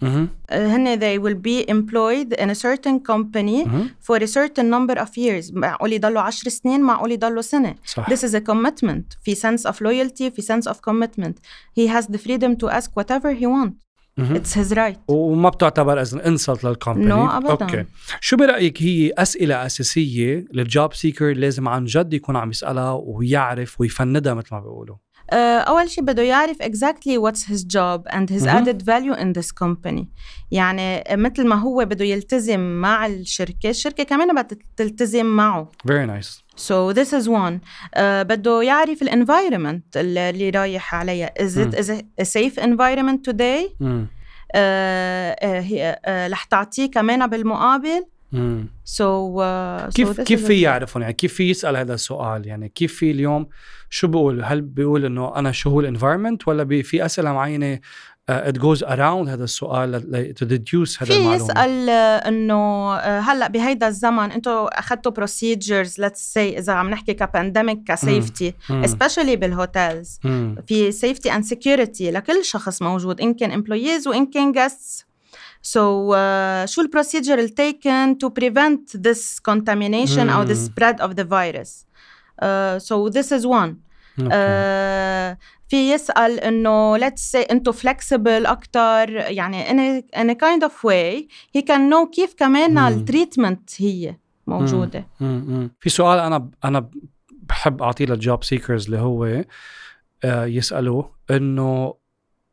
هن 0.52 1.00
they 1.00 1.20
will 1.22 1.36
be 1.36 1.72
employed 1.72 2.40
in 2.42 2.50
a 2.50 2.56
certain 2.56 3.00
company 3.12 3.66
for 4.08 4.18
a 4.18 4.28
certain 4.28 4.70
number 4.70 5.00
of 5.02 5.10
years 5.18 5.54
معقول 5.54 5.94
يضلوا 5.94 6.22
10 6.22 6.50
سنين 6.50 6.82
معقول 6.82 7.12
يضلوا 7.12 7.42
سنه 7.42 7.76
صح. 7.86 8.10
this 8.10 8.20
is 8.20 8.32
a 8.34 8.42
commitment 8.52 9.18
في 9.24 9.36
sense 9.36 9.72
of 9.72 9.76
loyalty 9.76 10.30
في 10.36 10.42
sense 10.42 10.72
of 10.72 10.76
commitment 10.76 11.34
he 11.80 11.88
has 11.88 12.06
the 12.06 12.18
freedom 12.18 12.56
to 12.64 12.70
ask 12.70 12.90
whatever 13.00 13.34
he 13.42 13.46
wants 13.46 13.85
It's 14.20 14.54
his 14.54 14.72
right. 14.76 14.98
وما 15.08 15.50
بتعتبر 15.50 16.02
as 16.02 16.14
insult 16.16 16.64
لل 16.64 16.74
company 16.74 17.10
No, 17.30 17.34
أبداً. 17.34 17.50
Okay. 17.52 17.86
شو 18.22 18.38
برأيك 18.38 18.82
هي 18.84 19.12
أسئلة 19.18 19.66
أساسية 19.66 20.46
لل 20.54 20.70
job 20.70 20.94
seeker 20.94 21.34
لازم 21.34 21.68
عن 21.68 21.86
جد 21.86 22.14
يكون 22.14 22.36
عم 22.36 22.50
يسألها 22.50 22.92
ويعرف 22.92 23.82
ويفندها 23.82 24.34
مثل 24.34 24.48
ما 24.52 24.60
بيقولوا؟ 24.60 24.96
Uh, 25.32 25.36
أول 25.67 25.89
شيء 25.89 26.03
بده 26.03 26.24
يعرف 26.24 26.58
exactly 26.63 27.17
what's 27.17 27.44
his 27.44 27.63
job 27.63 28.01
and 28.10 28.29
his 28.29 28.46
added 28.46 28.82
value 28.82 29.15
in 29.15 29.34
this 29.34 29.51
company. 29.51 30.05
يعني 30.51 31.03
مثل 31.12 31.48
ما 31.48 31.55
هو 31.55 31.86
بده 31.86 32.05
يلتزم 32.05 32.60
مع 32.60 33.05
الشركة 33.05 33.70
الشركة 33.70 34.03
كمان 34.03 34.44
بدها 34.44 34.58
تلتزم 34.77 35.25
معه. 35.25 35.72
Very 35.88 36.05
nice. 36.05 36.44
So 36.55 36.94
this 36.94 37.13
is 37.13 37.27
one. 37.27 37.60
uh, 37.60 38.00
بده 38.00 38.63
يعرف 38.63 39.01
ال 39.01 39.25
environment 39.25 39.98
اللي 39.98 40.50
رايح 40.50 40.96
عليها. 40.96 41.34
Is 41.39 41.58
it 41.58 41.75
is 41.75 41.89
it 41.89 42.05
a 42.22 42.25
safe 42.25 42.58
environment 42.62 43.20
today? 43.32 43.70
uh, 44.55 46.10
رح 46.10 46.44
تعطيه 46.44 46.91
كمان 46.91 47.27
بالمقابل؟ 47.27 48.05
مم. 48.32 48.67
so, 48.86 48.89
uh, 48.89 49.89
so 49.89 49.94
كيف 49.94 50.22
this 50.22 50.24
كيف 50.24 50.46
في 50.46 50.62
يعرفون 50.62 51.01
يعني 51.01 51.13
كيف 51.13 51.34
في 51.34 51.50
يسأل 51.50 51.75
هذا 51.75 51.94
السؤال؟ 51.94 52.48
يعني 52.48 52.70
كيف 52.70 52.96
في 52.96 53.12
اليوم 53.12 53.48
شو 53.89 54.08
بقول؟ 54.08 54.44
هل 54.44 54.62
بيقول 54.62 55.06
إنه 55.06 55.36
أنا 55.36 55.51
شو 55.51 55.70
هو 55.70 55.80
ال 55.80 55.85
environment 55.85 56.48
ولا 56.48 56.63
بي 56.63 56.84
في 56.84 57.06
أسئلة 57.06 57.34
معينة؟ 57.34 57.80
it 58.32 58.58
goes 58.58 58.82
around 58.82 59.27
هذا 59.30 59.44
السؤال 59.44 60.01
to 60.39 60.46
deduce 60.46 61.01
هذا 61.01 61.06
في 61.06 61.18
المعلومة. 61.18 61.36
يسأل 61.36 61.89
آه، 61.89 62.27
إنه 62.27 62.94
آه، 62.96 63.20
هلأ 63.20 63.48
بهيدا 63.48 63.88
الزمن 63.88 64.32
أنتم 64.32 64.51
اخذتوا 64.51 65.12
procedures 65.12 65.89
let's 65.89 66.34
say 66.34 66.38
إذا 66.38 66.74
عم 66.74 66.89
نحكي 66.89 67.13
ك 67.14 67.21
pandemic 67.21 67.84
ك 67.88 67.97
safety 67.97 68.54
especially 68.70 69.34
بال 69.38 69.56
hotels. 69.56 70.20
في 70.68 70.92
safety 70.92 71.30
and 71.30 71.44
security 71.54 72.01
لكل 72.01 72.46
شخص 72.46 72.82
موجود 72.82 73.22
إن 73.22 73.34
كان 73.34 73.63
employees 73.63 74.08
وإن 74.08 74.25
كان 74.25 74.54
guests. 74.54 75.06
So 75.63 76.12
uh, 76.12 76.65
شو 76.65 76.82
ال 76.82 76.88
procedure 76.88 77.48
taken 77.48 78.15
to 78.24 78.30
prevent 78.30 79.01
this 79.01 79.39
contamination 79.51 80.30
أو 80.30 80.46
the 80.46 80.50
مم. 80.50 80.70
spread 80.70 80.96
of 81.01 81.12
the 81.15 81.24
virus 81.24 81.86
so 82.79 83.11
this 83.11 83.33
is 83.33 83.45
one 83.47 83.75
أوكي. 84.19 84.29
آه، 84.33 85.39
في 85.69 85.93
يسأل 85.93 86.41
انه 86.41 86.99
let's 86.99 87.33
say 87.33 87.50
انتو 87.50 87.73
flexible 87.73 88.49
اكتر 88.49 89.11
يعني 89.11 89.65
in 89.65 90.03
a, 90.03 90.19
in 90.19 90.31
a 90.31 90.35
kind 90.35 90.69
of 90.69 90.73
way 90.73 91.29
he 91.59 91.62
can 91.62 91.91
know 91.91 92.11
كيف 92.12 92.35
كمان 92.35 92.71
مم. 92.71 92.79
التريتمنت 92.79 93.83
هي 93.83 94.17
موجودة 94.47 95.07
مم. 95.21 95.45
مم. 95.49 95.71
في 95.81 95.91
سؤال 95.91 96.19
انا 96.19 96.50
انا 96.65 96.91
بحب 97.31 97.83
اعطيه 97.83 98.05
للجوب 98.07 98.45
سيكرز 98.45 98.85
اللي 98.85 98.99
هو 98.99 99.45
آه، 100.25 100.45
يسالوه 100.45 101.11
انه 101.31 101.95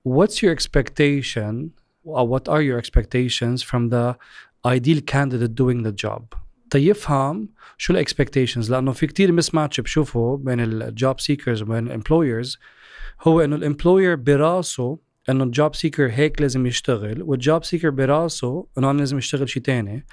what's 0.09 0.35
your 0.35 0.55
expectation 0.55 1.69
or 2.05 2.23
what 2.27 2.47
are 2.47 2.61
your 2.61 2.79
expectations 2.83 3.61
from 3.61 3.89
the 3.89 4.15
ideal 4.65 5.01
candidate 5.01 5.55
doing 5.55 5.83
the 5.83 5.91
job 6.05 6.23
تيفهم 6.72 7.48
شو 7.78 7.92
ال 7.92 7.98
expectations 7.98 8.70
لأنه 8.70 8.92
في 8.92 9.06
كتير 9.06 9.32
mismatch 9.32 9.80
بشوفه 9.80 10.36
بين 10.36 10.60
ال 10.60 10.75
job 10.75 11.20
seekers 11.20 11.62
وبين 11.62 11.86
ال 11.86 11.93
employers 11.93 12.58
هو 13.20 13.40
إنه 13.40 13.56
ال 13.56 13.63
employer 13.63 14.16
براسه 14.16 14.98
إنه 15.28 15.44
ال 15.44 15.52
job 15.52 15.74
seeker 15.74 16.10
هيك 16.10 16.40
لازم 16.40 16.66
يشتغل 16.66 17.22
وال 17.22 17.39
job 17.39 17.64
seeker 17.64 17.90
براسه 17.90 18.66
إنه 18.78 18.90
أنا 18.90 18.98
لازم 18.98 19.18
يشتغل 19.18 19.48
شيء 19.48 19.62
تاني 19.62 20.06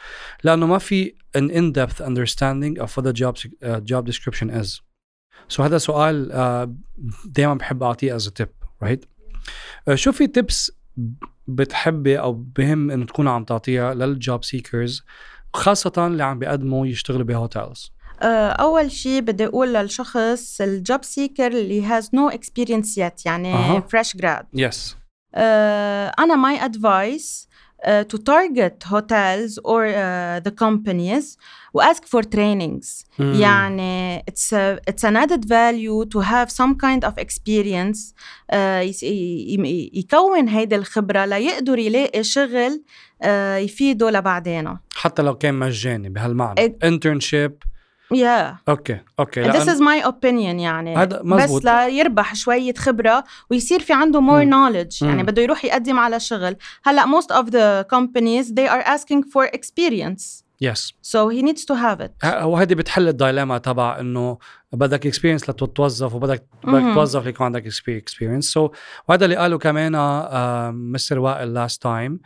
لأنه 0.44 0.66
ما 0.66 0.78
في 0.78 1.14
an 1.38 1.42
in-depth 1.42 2.02
understanding 2.02 2.84
of 2.84 2.90
what 2.96 3.04
the 3.04 3.14
job 3.14 3.36
uh, 3.38 3.80
job 3.80 4.06
description 4.06 4.50
is. 4.50 4.82
So 5.48 5.62
هذا 5.62 5.78
سؤال 5.78 6.32
uh, 6.32 6.70
دائما 7.26 7.54
بحب 7.54 7.84
أعطيه 7.84 8.18
tip, 8.18 8.50
right? 8.86 9.00
Uh, 9.90 9.94
شو 9.94 10.12
في 10.12 10.28
tips 10.28 10.72
بتحبي 11.48 12.20
أو 12.20 12.34
بهم 12.34 12.92
إنه 12.92 13.06
تكون 13.06 13.28
عم 13.28 13.44
تعطيها 13.44 13.94
لل 13.94 14.14
job 14.14 14.44
seekers 14.44 15.04
خاصة 15.54 15.92
اللي 15.98 16.24
عم 16.24 16.40
بيقدموا 16.40 16.88
يشتغلوا 16.88 17.24
ب 17.26 17.34
hotels. 17.34 17.92
آه، 18.22 18.50
أول 18.50 18.92
شيء 18.92 19.22
بدي 19.22 19.46
أقول 19.46 19.74
للشخص 19.74 20.62
ال 20.62 20.72
job 20.72 21.04
seeker 21.04 21.48
اللي 21.48 21.90
has 21.90 22.04
no 22.04 22.34
experience 22.36 22.96
yet 22.98 23.26
يعني 23.26 23.82
grad 24.18 24.44
Yes. 24.58 24.78
آه، 25.36 26.12
أنا 26.20 26.36
my 26.58 26.62
advice 26.62 27.48
uh, 27.86 28.04
to 28.14 28.18
target 28.18 28.84
hotels 28.92 29.52
or 29.64 29.84
uh, 29.88 30.48
the 30.48 30.54
companies 30.64 31.38
و 31.74 31.82
ask 31.82 32.04
for 32.04 32.22
trainings 32.24 33.06
Hmm. 33.18 33.22
يعني 33.22 34.20
it's 34.20 34.54
a, 34.54 34.92
it's 34.92 35.04
an 35.04 35.16
added 35.16 35.46
value 35.46 36.06
to 36.16 36.20
have 36.20 36.50
some 36.50 36.76
kind 36.76 37.10
of 37.10 37.14
experience 37.24 38.14
uh, 38.54 39.04
يكون 39.94 40.48
هيدي 40.48 40.76
الخبرة 40.76 41.26
ليقدر 41.26 41.78
يلاقي 41.80 42.24
شغل 42.24 42.84
uh, 43.24 43.28
يفيده 43.58 44.10
لبعدينه 44.10 44.80
حتى 44.96 45.22
لو 45.22 45.36
كان 45.36 45.54
مجاني 45.54 46.10
بهالمعنى. 46.10 46.60
إيه. 46.60 46.78
Internship 48.14 48.16
yeah 48.16 48.70
okay 48.70 49.00
okay 49.20 49.52
this 49.52 49.66
is 49.66 49.80
my 49.80 50.08
opinion 50.08 50.60
يعني. 50.60 50.98
هذا 50.98 51.22
بس. 51.22 51.66
ليربح 51.66 52.36
شوية 52.36 52.74
خبرة 52.74 53.24
ويصير 53.52 53.80
في 53.80 53.94
عنده 53.94 54.20
more 54.20 54.46
مم. 54.46 54.52
knowledge. 54.52 55.02
يعني. 55.02 55.24
بده 55.24 55.42
يروح 55.42 55.66
يقدم 55.66 56.00
على 56.00 56.20
شغل. 56.20 56.56
هلأ 56.84 57.06
most 57.06 57.28
of 57.36 57.46
the 57.50 57.86
companies 57.96 58.54
they 58.54 58.68
are 58.68 58.84
asking 58.84 59.24
for 59.24 59.46
experience. 59.46 60.44
Yes. 60.62 60.82
So 61.02 61.20
he 61.30 61.42
needs 61.42 61.64
to 61.66 61.76
have 61.76 62.00
it. 62.02 62.44
وهذه 62.44 62.74
بتحل 62.74 63.08
ال 63.08 63.14
dilemma 63.14 63.58
تبع 63.58 64.00
إنه 64.00 64.38
بدك 64.74 65.08
experience 65.08 65.50
لتتوظف 65.50 66.14
وبدك 66.16 66.48
بدك 66.64 66.74
مهم. 66.74 66.94
توظف 66.94 67.26
ليكون 67.26 67.46
عندك 67.46 67.66
experience 67.88 68.46
so 68.46 68.70
وهذا 69.08 69.26
اللي 69.26 69.36
قاله 69.36 69.58
كمان 69.58 69.92
Mr. 70.92 71.20
وائل 71.20 71.54
last 71.54 71.82
time 71.84 72.20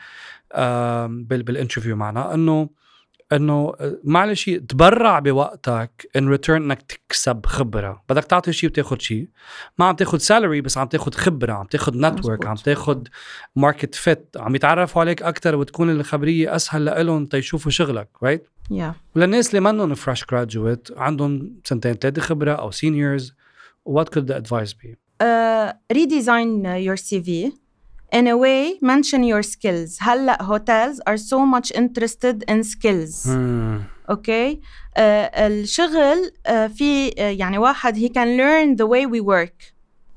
بال 1.27 1.40
interview 1.40 1.95
معنا 1.95 2.33
إنه 2.33 2.69
إنه 3.33 3.73
آه، 3.79 3.97
معلش 4.03 4.49
تبرع 4.49 5.19
بوقتك 5.19 6.09
in 6.15 6.29
return 6.29 6.61
إنك 6.61 6.81
تكسب 6.81 7.45
خبرة. 7.45 8.03
بدك 8.09 8.23
تعطي 8.23 8.53
شيء 8.53 8.69
وتاخذ 8.69 8.99
شيء 8.99 9.29
ما 9.77 9.85
عم 9.85 9.95
تاخذ 9.95 10.17
salary 10.17 10.61
بس 10.61 10.77
عم 10.77 10.87
تاخذ 10.87 11.13
خبرة 11.13 11.53
عم 11.53 11.65
تاخذ 11.65 11.97
network. 11.97 12.45
عم 12.45 12.55
تاخذ 12.55 13.01
market 13.55 13.95
fit 13.95 14.29
عم 14.37 14.55
يتعرفوا 14.55 15.01
عليك 15.01 15.23
أكثر 15.23 15.55
وتكون 15.55 15.89
الخبرية 15.89 16.55
أسهل 16.55 17.05
لهم 17.05 17.25
تيشوفوا 17.25 17.71
شغلك 17.71 18.09
right 18.23 18.43
right? 18.43 18.73
yeah. 18.73 19.15
وللناس 19.15 19.49
اللي 19.49 19.59
منهم 19.59 19.93
fresh 19.93 20.25
graduate 20.31 20.87
عندهم 20.97 21.59
سنتين 21.63 21.93
ثلاثة 21.93 22.21
خبرة 22.21 22.51
أو 22.51 22.71
seniors 22.71 23.33
what 23.89 24.05
could 24.05 24.27
the 24.27 24.35
advice 24.35 24.73
be? 24.73 24.95
uh, 25.23 25.73
redesign 25.93 26.49
your 26.87 26.97
CV 26.97 27.51
in 28.12 28.26
a 28.26 28.36
way 28.36 28.78
mention 28.82 29.22
your 29.22 29.42
skills 29.42 29.96
هلا 30.00 30.38
hotels 30.42 30.96
are 31.10 31.16
so 31.18 31.38
much 31.54 31.70
interested 31.78 32.44
in 32.50 32.62
skills 32.62 33.26
hmm. 33.26 33.82
اوكي 34.10 34.60
آه 34.96 35.46
الشغل 35.46 36.32
آه 36.46 36.66
في 36.66 37.14
آه 37.18 37.30
يعني 37.30 37.58
واحد 37.58 37.96
he 37.98 38.08
can 38.08 38.36
learn 38.38 38.76
the 38.82 38.86
way 38.88 39.06
we 39.06 39.20
work 39.24 39.72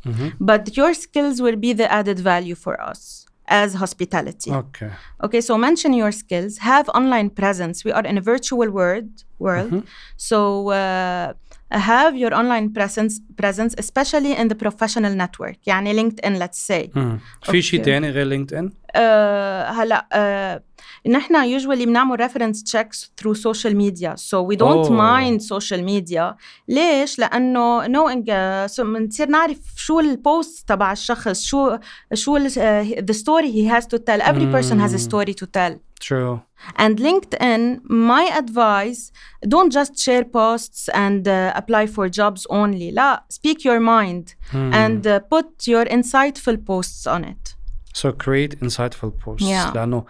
Mhm. 0.08 0.30
but 0.52 0.64
your 0.80 0.94
skills 1.06 1.36
will 1.46 1.60
be 1.68 1.72
the 1.82 1.88
added 2.00 2.20
value 2.32 2.56
for 2.66 2.76
us 2.92 3.02
as 3.48 3.70
hospitality 3.84 4.52
اوكي 4.52 4.90
okay 5.26 5.42
so 5.42 5.54
mention 5.68 5.92
your 5.94 6.12
skills 6.12 6.54
have 6.72 6.86
online 7.00 7.30
presence 7.42 7.78
we 7.86 7.92
are 7.98 8.06
in 8.12 8.18
a 8.18 8.22
virtual 8.34 8.70
world 8.80 9.12
world 9.46 9.72
Mhm. 9.72 9.84
so 10.30 10.38
uh, 10.80 11.28
have 11.72 12.16
your 12.16 12.34
online 12.34 12.70
presence 12.78 13.14
presence 13.42 13.74
especially 13.80 14.34
in 14.42 14.48
the 14.48 14.56
professional 14.56 15.16
network 15.16 15.58
يعني 15.68 15.94
LinkedIn 15.94 16.40
let's 16.42 16.60
say 16.72 16.90
hmm. 16.94 17.20
في 17.52 17.62
شيء 17.62 17.82
Okay. 17.82 17.86
تاني 17.86 18.10
غير 18.10 18.26
لينكد 18.26 18.54
ان 18.54 18.72
آه 18.96 19.70
هلا 19.70 20.08
آه 20.14 20.64
نحن 21.08 21.36
يوجوالي 21.36 21.86
بنعمل 21.86 22.20
ريفرنس 22.20 22.64
تشيكس 22.64 23.12
ثرو 23.18 23.34
سوشيال 23.34 23.78
ميديا 23.78 24.16
سو 24.16 24.38
وي 24.46 24.56
دونت 24.56 24.92
مايند 24.92 25.42
سوشيال 25.42 25.84
ميديا 25.84 26.36
ليش 26.68 27.20
لانه 27.20 27.88
نوينج 27.88 28.32
بنصير 28.80 29.30
نعرف 29.30 29.58
شو 29.76 30.00
البوست 30.00 30.70
تبع 30.70 30.92
الشخص 30.92 31.44
شو 31.44 31.78
شو 32.14 32.38
ذا 32.38 33.12
ستوري 33.12 33.48
هي 33.54 33.70
هاز 33.70 33.88
تو 33.88 33.98
تيل 33.98 34.22
every 34.22 34.56
person 34.56 34.76
has 34.88 34.94
a 34.94 35.00
story 35.10 35.34
to 35.34 35.46
tell 35.46 35.78
True. 36.12 36.42
And 36.84 36.98
LinkedIn, 37.08 37.62
my 38.12 38.26
advice, 38.42 39.02
don't 39.54 39.72
just 39.80 39.94
share 40.06 40.26
posts 40.40 40.90
and 41.06 41.28
uh, 41.28 41.54
apply 41.56 41.86
for 41.96 42.10
jobs 42.10 42.48
only. 42.50 42.92
لا, 42.92 43.24
speak 43.30 43.64
your 43.64 43.80
mind 43.80 44.36
Hmm. 44.52 44.74
and 44.74 45.06
uh, 45.08 45.20
put 45.34 45.68
your 45.68 45.86
insightful 45.86 46.58
posts 46.66 47.08
on 47.08 47.24
it. 47.34 47.55
So 48.03 48.09
create 48.25 48.55
insightful 48.65 49.11
posts 49.25 49.47
Yeah. 49.49 49.75
لأنه 49.75 50.05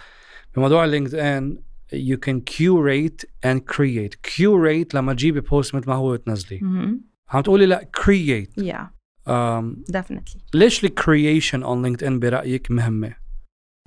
بموضوع 0.57 0.85
لينكد 0.85 1.15
ان 1.15 1.59
you 1.95 2.17
can 2.27 2.41
curate 2.55 3.25
and 3.47 3.61
create 3.77 4.15
curate 4.37 4.95
لما 4.95 5.13
تجيبي 5.13 5.41
بوست 5.41 5.75
مثل 5.75 5.89
ما 5.89 5.95
هو 5.95 6.13
وتنزليه 6.13 6.61
Mm-hmm. 6.61 7.35
عم 7.35 7.41
تقولي 7.43 7.67
لا 7.67 7.89
create 8.01 8.63
Yeah, 8.63 8.87
um, 9.29 9.93
definitely. 9.97 10.41
ليش 10.55 10.85
الكرييشن 10.85 11.65
on 11.65 11.69
لينكد 11.83 12.05
ان 12.05 12.19
برأيك 12.19 12.71
مهمة؟ 12.71 13.11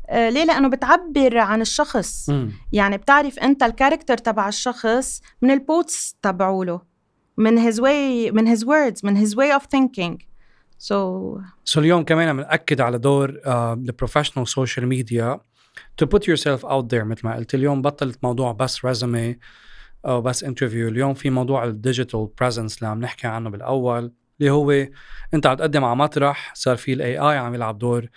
uh, 0.10 0.14
ليه؟ 0.16 0.44
لأنه 0.44 0.68
بتعبر 0.70 1.38
عن 1.38 1.62
الشخص. 1.62 2.30
مم. 2.30 2.52
يعني 2.74 2.98
بتعرف 2.98 3.40
أنت 3.40 3.64
ال 3.64 3.69
character 3.69 4.18
تبع 4.18 4.48
الشخص 4.48 5.22
من 5.42 5.52
ال 5.52 5.62
posts 5.62 6.16
تبعوله. 6.22 6.82
من 7.38 7.72
his 7.72 7.76
way, 7.76 8.32
من 8.34 8.56
his 8.56 8.60
words, 8.60 9.04
من 9.04 9.26
his 9.26 9.30
way 9.30 9.60
of 9.60 9.64
thinking. 9.64 10.29
So 10.80 10.94
so 11.64 11.80
اليوم 11.80 12.04
كمان 12.04 12.38
بنأكد 12.38 12.82
على 12.82 12.98
دور 12.98 13.40
ال 13.48 13.56
professional 13.56 14.48
social 14.48 14.88
media 14.88 15.40
to 16.02 16.06
put 16.06 16.20
yourself 16.20 16.64
out 16.64 16.86
there 16.94 17.04
مثل 17.04 17.22
ما 17.24 17.36
قلت. 17.36 17.56
اليوم 17.56 17.82
بطلت 17.82 18.24
موضوع 18.24 18.52
بس 18.52 18.86
resume 18.86 19.40
أو 20.06 20.22
بس 20.22 20.44
interview 20.44 20.88
اليوم 20.88 21.14
في 21.14 21.30
موضوع 21.30 21.64
ال 21.64 21.72
digital 21.72 22.30
presence 22.40 22.78
اللي 22.78 22.88
عم 22.88 23.00
نحكي 23.00 23.28
عنه 23.28 23.50
بالأول 23.50 24.14
اللي 24.40 24.52
هو 24.52 24.72
أنت 25.34 25.46
عم 25.48 25.56
تقدم 25.56 25.84
على 25.84 25.96
مطرح 25.96 26.52
صار 26.56 26.78
في 26.78 26.94
ال 26.94 27.18
AI 27.18 27.38
عم 27.38 27.56
يلعب 27.56 27.78
دور 27.78 28.10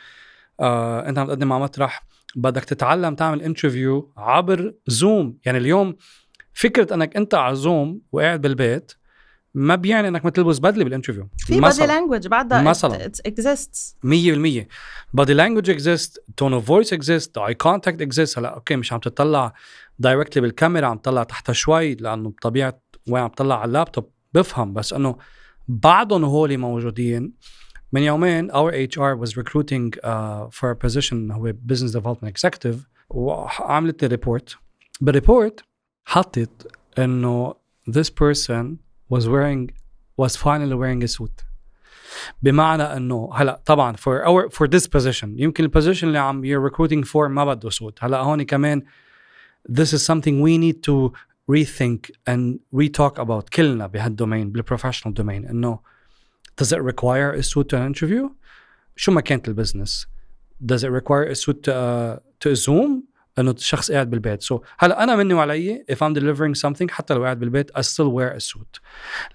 آه، 0.61 1.09
أنت 1.09 1.19
عم 1.19 1.27
تقدم 1.27 1.53
على 1.53 1.63
مطرح 1.63 2.07
بدك 2.37 2.65
تتعلم 2.65 3.15
تعمل 3.15 3.43
interview 3.43 4.13
عبر 4.17 4.75
زوم 4.87 5.39
يعني 5.45 5.59
اليوم 5.59 5.97
فكرة 6.53 6.95
أنك 6.95 7.17
أنت 7.17 7.35
على 7.35 7.57
زوم 7.57 8.01
وقاعد 8.13 8.41
بالبيت 8.41 8.93
ما 9.55 9.75
بيعني 9.75 10.09
إنك 10.09 10.25
ما 10.25 10.31
تلبس 10.31 10.59
بدلة 10.59 10.85
بال 10.85 10.92
interview. 10.92 11.29
في 11.39 11.61
body 11.61 11.75
language 11.89 12.29
بعدها 12.29 12.63
مثلاً. 12.63 13.11
exists. 13.29 13.95
100% 14.07 14.67
body 15.21 15.35
language 15.35 15.69
exist 15.69 16.19
tone 16.41 16.53
of 16.55 16.65
voice 16.67 16.93
exist 16.93 17.31
eye 17.39 17.55
contact 17.67 18.01
exist 18.07 18.39
هلا 18.39 18.49
okay 18.55 18.77
مش 18.77 18.93
عم 18.93 18.99
تطلع 19.01 19.53
directly 19.99 20.41
بالكاميرا 20.43 20.87
عم 20.87 20.99
تطلع 20.99 21.23
تحتها 21.23 21.53
شوي 21.53 21.95
لأنه 21.95 22.31
بطبيعة 22.31 22.83
وين 23.09 23.23
عم 23.23 23.29
تطلع 23.29 23.61
على 23.61 23.69
اللابتوب. 23.69 24.11
بفهم 24.35 24.73
بس 24.75 24.93
إنه 24.93 25.17
بعضهم 25.69 26.25
هول 26.25 26.59
موجودين. 26.59 27.33
من 27.93 28.03
يومين 28.03 28.51
our 28.53 28.73
HR 28.73 29.17
was 29.25 29.31
recruiting 29.37 29.91
uh, 30.05 30.49
for 30.51 30.71
a 30.71 30.77
position 30.87 31.31
هو 31.33 31.53
business 31.53 31.93
development 31.99 32.29
executive 32.29 32.77
وعملت 33.11 34.03
لي 34.03 34.09
report 34.09 34.57
بال 35.01 35.16
report 35.16 35.61
حطت 36.05 36.73
إنه 36.99 37.55
this 37.91 38.09
person 38.23 38.65
was 39.12 39.28
wearing 39.28 39.72
was 40.18 40.36
finally 40.36 40.76
wearing 40.76 41.04
a 41.04 41.08
suit 41.08 41.44
بمعنى 42.42 42.84
انه 42.84 43.30
هلا 43.34 43.62
طبعا 43.66 43.96
for 43.96 44.26
our 44.26 44.50
for 44.50 44.68
this 44.68 44.88
position 44.88 45.28
يمكن 45.36 45.64
البوزيشن 45.64 46.08
اللي 46.08 46.20
عم 46.20 46.44
you're 46.44 46.72
recruiting 46.72 47.04
for 47.06 47.28
ما 47.28 47.46
بده 47.46 47.70
سوت 47.70 48.04
هلا 48.04 48.18
هون 48.18 48.44
كمان 48.44 48.84
this 49.72 49.94
is 49.94 50.02
something 50.06 50.42
we 50.42 50.58
need 50.58 50.84
to 50.84 51.12
rethink 51.52 52.12
and 52.30 52.60
re-talk 52.74 53.20
about 53.20 53.50
كلنا 53.54 53.88
بهالدومين 53.88 54.52
بالبروفيشنال 54.52 55.14
دومين 55.14 55.46
انه 55.46 55.80
does 56.62 56.72
it 56.72 56.82
require 56.82 57.32
a 57.32 57.44
suit 57.44 57.70
to 57.70 57.78
an 57.78 57.94
interview 57.94 58.30
شو 58.96 59.12
ما 59.12 59.22
كانت 59.22 59.48
البزنس 59.48 60.08
does 60.66 60.84
it 60.84 60.90
require 60.90 61.24
a 61.24 61.36
suit 61.36 61.64
to, 61.64 61.72
uh, 61.72 62.20
to 62.40 62.52
a 62.52 62.56
zoom 62.56 63.04
إنه 63.39 63.51
الشخص 63.51 63.91
قاعد 63.91 64.11
بالبيت. 64.11 64.43
سو 64.43 64.59
so, 64.59 64.63
هلا 64.79 65.03
أنا 65.03 65.17
مني 65.17 65.35
وعلي 65.35 65.85
if 65.93 65.97
I'm 65.97 66.15
delivering 66.15 66.69
something 66.69 66.91
حتى 66.91 67.15
لو 67.15 67.25
قاعد 67.25 67.39
بالبيت 67.39 67.71
I 67.71 67.81
still 67.83 68.11
wear 68.13 68.37
a 68.37 68.41
suit. 68.41 68.81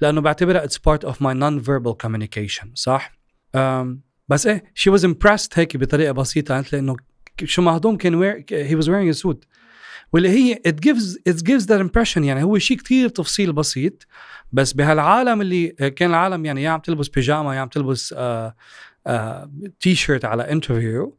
لأنه 0.01 0.21
بعتبرها 0.21 0.67
it's 0.67 0.77
part 0.77 1.07
of 1.09 1.13
my 1.13 1.33
non-verbal 1.33 2.07
communication 2.07 2.67
صح؟ 2.73 3.11
um, 3.55 3.87
بس 4.29 4.47
إيه 4.47 4.63
she 4.79 4.93
was 4.93 5.01
impressed 5.03 5.49
هيك 5.53 5.77
بطريقة 5.77 6.11
بسيطة. 6.11 6.55
قالت 6.55 6.73
لي 6.73 6.79
إنه 6.79 6.95
شو 7.43 7.61
مهضوم 7.61 7.97
كان 7.97 8.21
wear 8.21 8.43
he 8.69 8.83
was 8.83 8.87
wearing 8.87 9.17
a 9.17 9.23
suit. 9.23 9.47
واللي 10.13 10.29
هي 10.29 10.61
it 10.67 10.75
gives 10.75 11.17
it 11.29 11.37
gives 11.37 11.65
that 11.65 11.81
impression 11.81 12.17
يعني 12.17 12.43
هو 12.43 12.57
شيء 12.57 12.77
كتير 12.77 13.09
تفصيل 13.09 13.53
بسيط. 13.53 14.07
بس 14.51 14.73
بهالعالم 14.73 15.41
اللي 15.41 15.67
كان 15.67 16.09
العالم 16.09 16.45
يعني 16.45 16.63
يا 16.63 16.69
عم 16.69 16.79
تلبس 16.79 17.07
بيجاما 17.07 17.55
يا 17.55 17.59
عم 17.59 17.67
تلبس 17.67 18.13
آه 18.17 18.55
آه 19.07 19.51
تي 19.79 19.95
شيرت 19.95 20.25
على 20.25 20.51
interview 20.51 21.17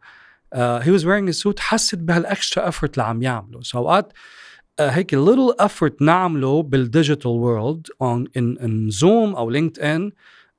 uh, 0.55 0.81
he 0.81 0.91
was 0.91 1.05
wearing 1.05 1.29
a 1.29 1.33
suit. 1.33 1.59
حست 1.59 1.95
بهال 1.95 2.23
extra 2.23 2.71
effort 2.71 2.91
اللي 2.93 3.03
عم 3.03 3.23
يعمله. 3.23 3.61
so 3.61 3.79
أوقات 3.79 4.13
uh, 4.13 4.83
هيك 4.83 5.15
little 5.15 5.65
effort 5.67 5.95
نعمله 6.01 6.63
بال 6.63 6.78
digital 6.78 7.31
world 7.31 7.87
on 7.87 8.25
in, 8.39 8.59
in 8.63 9.01
Zoom 9.01 9.37
أو 9.37 9.51
LinkedIn 9.51 10.11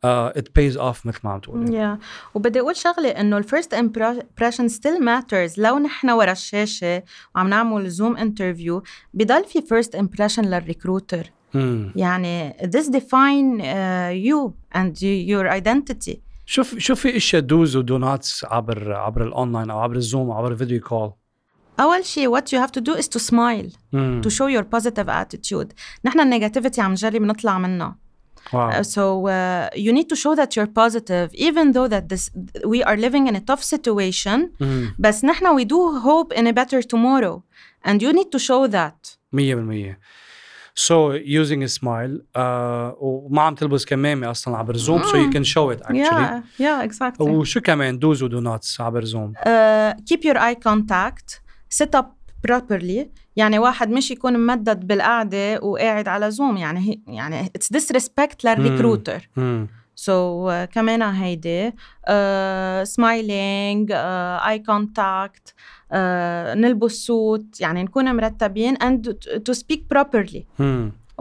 uh, 0.06 0.40
it 0.40 0.44
pays 0.44 0.78
off 0.78 1.06
مثل 1.06 1.20
ما 1.24 1.32
عم 1.32 1.40
تقولي. 1.40 1.98
Yeah. 1.98 2.00
وبدي 2.36 2.60
أقول 2.60 2.76
شغلة 2.76 3.10
إنه 3.10 3.38
ال 3.38 3.44
first 3.44 3.76
impression 3.76 4.70
still 4.70 5.00
matters. 5.00 5.54
لو 5.58 5.78
نحن 5.78 6.10
ورا 6.10 6.32
الشاشة 6.32 7.04
وعم 7.36 7.50
نعمل 7.50 7.90
زوم 7.90 8.18
interview 8.18 8.84
بضل 9.14 9.46
في 9.46 9.62
first 9.62 10.00
impression 10.00 10.40
لل 10.40 10.56
recruiter 10.56 11.32
مم. 11.54 11.94
يعني 11.96 12.54
this 12.54 12.86
define 12.86 13.62
uh, 13.62 14.30
you 14.30 14.54
and 14.80 15.02
your 15.02 15.50
identity. 15.50 16.29
شوف 16.50 16.78
شوف 16.78 17.00
في 17.00 17.18
اشياء 17.18 17.42
dos 17.42 17.76
و 17.76 17.86
don'ts 17.86 18.46
عبر 18.46 18.94
عبر 18.94 19.24
الاونلاين 19.24 19.70
أو 19.70 19.80
عبر 19.80 19.96
الزوم 19.96 20.32
أو 20.32 20.38
عبر 20.38 20.52
ال 20.52 20.57
video 20.57 20.82
call 20.82 21.12
اول 21.80 22.06
شيء 22.06 22.38
what 22.38 22.44
you 22.44 22.66
have 22.66 22.72
to 22.72 22.82
do 22.82 22.96
is 23.02 23.06
to 23.06 23.20
smile 23.20 23.78
مم. 23.94 24.22
to 24.26 24.30
show 24.30 24.48
your 24.58 24.64
positive 24.78 25.10
attitude 25.10 25.68
نحن 26.06 26.20
ال 26.20 26.25
negativity 26.25 26.82
عم 26.82 26.92
نجرب 26.92 27.22
نطلع 27.22 27.58
منها 27.58 27.96
Wow. 28.54 28.72
Uh, 28.72 28.76
so 28.84 29.28
uh, 29.28 29.80
you 29.80 29.94
need 29.94 30.10
to 30.10 30.16
show 30.16 30.36
that 30.36 30.56
you're 30.56 30.74
positive 30.84 31.34
even 31.34 31.72
though 31.74 31.88
that 31.88 32.10
this 32.10 32.30
we 32.66 32.84
are 32.84 32.98
living 32.98 33.28
in 33.28 33.36
a 33.36 33.42
tough 33.52 33.64
situation 33.64 34.50
مم. 34.60 34.96
بس 35.00 35.26
نحن 35.26 35.46
we 35.60 35.66
do 35.66 36.02
hope 36.04 36.38
in 36.40 36.48
a 36.48 36.54
better 36.54 36.82
tomorrow 36.82 37.42
and 37.86 38.02
you 38.02 38.14
need 38.14 38.32
to 38.36 38.40
show 38.40 38.68
that 38.68 39.18
100% 39.36 39.96
so 40.76 41.12
using 41.12 41.66
smile 41.66 42.24
وما 43.00 43.42
عم 43.42 43.56
تلبس 43.56 43.86
كمامة 43.86 44.32
أصلا 44.32 44.58
عبر 44.58 44.78
زوم 44.78 45.04
so 45.04 45.18
you 45.18 45.30
can 45.30 45.44
show 45.44 45.72
it 45.72 45.82
actually 45.82 46.44
yeah 46.60 46.84
exactly 46.84 47.32
وشو 47.32 47.62
كمان 47.62 48.00
dos 48.00 48.24
و 48.24 48.29
do 48.29 48.40
nots 48.40 48.82
عبر 48.82 49.04
زوم 49.04 49.34
keep 50.08 50.26
your 50.26 50.38
eye 50.38 50.56
contact 50.56 51.42
sit 51.70 51.96
up 51.96 52.14
properly 52.44 53.10
يعني 53.36 53.60
واحد 53.60 53.90
مش 53.90 54.12
يكون 54.12 54.38
ممدد 54.38 54.88
بالقعدة 54.88 55.60
وقاعد 55.62 56.08
على 56.08 56.32
زوم 56.32 56.58
يعني 56.58 57.04
يعني 57.08 57.42
it's 57.42 57.72
disrespect 57.72 57.92
لل 57.92 58.46
recruiter 58.46 59.30
so 59.96 60.52
كمان 60.74 61.02
هيدي. 61.02 61.74
smiling 62.84 63.92
eye 64.48 64.60
contact 64.60 65.54
نلبس 66.56 66.92
suit 66.92 67.62
يعني 67.62 67.84
نكون 67.84 68.16
مرتبين 68.16 68.76
and 68.76 69.08
to, 69.50 69.54
speak 69.54 69.82
properly. 69.94 70.44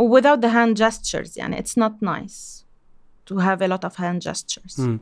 without 0.01 0.41
the 0.41 0.49
hand 0.49 0.77
gestures 0.77 1.37
يعني 1.37 1.63
it's 1.63 1.77
not 1.83 1.93
nice 2.03 2.65
to 3.31 3.37
have 3.39 3.61
a 3.63 3.69
lot 3.69 3.85
of 3.89 3.95
hand 3.97 4.21
gestures. 4.29 4.81
مم. 4.81 4.99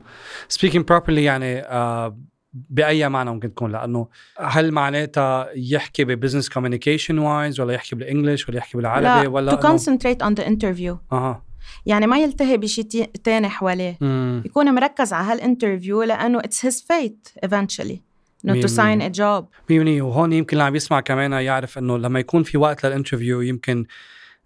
speaking 0.53 0.83
properly 0.91 1.09
يعني 1.09 1.59
آه 1.59 2.17
بأي 2.53 3.09
معنى 3.09 3.31
ممكن 3.31 3.53
تكون؟ 3.53 3.71
لأنه 3.71 4.07
هل 4.39 4.71
معناتها 4.71 5.49
يحكي 5.55 6.03
ب 6.03 6.08
business 6.08 6.49
communication 6.49 7.19
wise 7.19 7.59
ولا 7.59 7.73
يحكي 7.73 7.95
بال 7.95 8.07
English 8.07 8.49
ولا 8.49 8.57
يحكي 8.57 8.77
بالعربي 8.77 9.05
لا 9.23 9.27
ولا 9.27 9.51
to 9.51 9.63
concentrate 9.63 10.25
on 10.25 10.41
the 10.41 10.45
interview. 10.47 10.95
أها. 11.11 11.43
يعني 11.85 12.07
ما 12.07 12.19
يلتهي 12.19 12.57
بشيء 12.57 12.85
تاني 13.23 13.49
حواليه. 13.49 13.97
يكون 14.45 14.73
مركز 14.75 15.13
على 15.13 15.27
هال 15.31 15.44
interview 15.44 16.03
لأنه 16.03 16.39
it's 16.39 16.67
his 16.67 16.75
fate 16.75 17.47
eventually. 17.49 17.97
انه 18.45 18.61
sign 18.61 19.11
a 19.11 19.17
job 19.17 19.45
مية 19.69 19.79
بالمية 19.79 20.01
وهون 20.01 20.33
يمكن 20.33 20.57
اللي 20.57 20.63
عم 20.63 20.75
يسمع 20.75 20.99
كمان 20.99 21.31
يعرف 21.31 21.77
إنه 21.77 21.97
لما 21.97 22.19
يكون 22.19 22.43
في 22.43 22.57
وقت 22.57 22.85
لل 22.85 22.95
interview 22.95 23.41
يمكن 23.41 23.85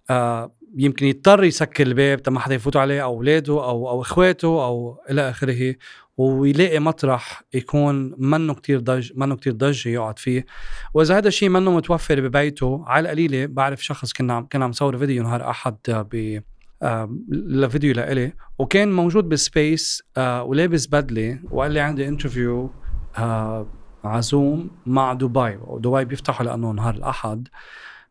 آه 0.09 0.51
يمكن 0.77 1.05
يضطر 1.05 1.43
يسكر 1.43 1.87
الباب 1.87 2.29
ما 2.29 2.39
حدا 2.39 2.55
يفوت 2.55 2.77
عليه 2.77 3.03
أو 3.03 3.13
أولاده 3.13 3.53
أو 3.53 3.89
أو 3.89 4.01
إخواته 4.01 4.65
أو 4.65 5.01
إلى 5.09 5.29
آخره 5.29 5.75
ويلاقي 6.17 6.79
مطرح 6.79 7.43
يكون 7.53 8.13
منه 8.17 8.53
كتير 8.53 8.79
ضج 8.79 9.11
منه 9.15 9.35
كتير 9.35 9.53
ضجة 9.53 9.89
يقعد 9.89 10.19
فيه. 10.19 10.45
وإذا 10.93 11.17
هذا 11.17 11.27
الشيء 11.27 11.49
منه 11.49 11.71
متوفر 11.71 12.21
ببيته 12.21 12.83
على 12.87 13.03
القليلة 13.03 13.45
بعرف 13.45 13.83
شخص 13.83 14.13
كنا 14.13 14.33
عم 14.33 14.45
كان 14.45 14.63
عم 14.63 14.71
صور 14.71 14.97
فيديو 14.97 15.23
نهار 15.23 15.49
أحد 15.49 15.75
ب 15.87 16.39
آه، 16.83 17.17
لفيديو 17.29 17.93
لإلي 17.93 18.33
وكان 18.59 18.91
موجود 18.91 19.29
بال 19.29 19.50
space 19.50 20.03
آه 20.17 20.43
ولابس 20.43 20.87
بدلة 20.87 21.39
وقال 21.51 21.71
لي 21.71 21.79
عندي 21.79 22.07
interview 22.07 22.71
آه 23.17 23.67
عزوم 24.03 24.69
مع 24.85 25.13
دبي 25.13 25.57
ودبي 25.61 26.05
بيفتحوا 26.05 26.45
لأنه 26.45 26.71
نهار 26.71 26.95
الأحد. 26.95 27.47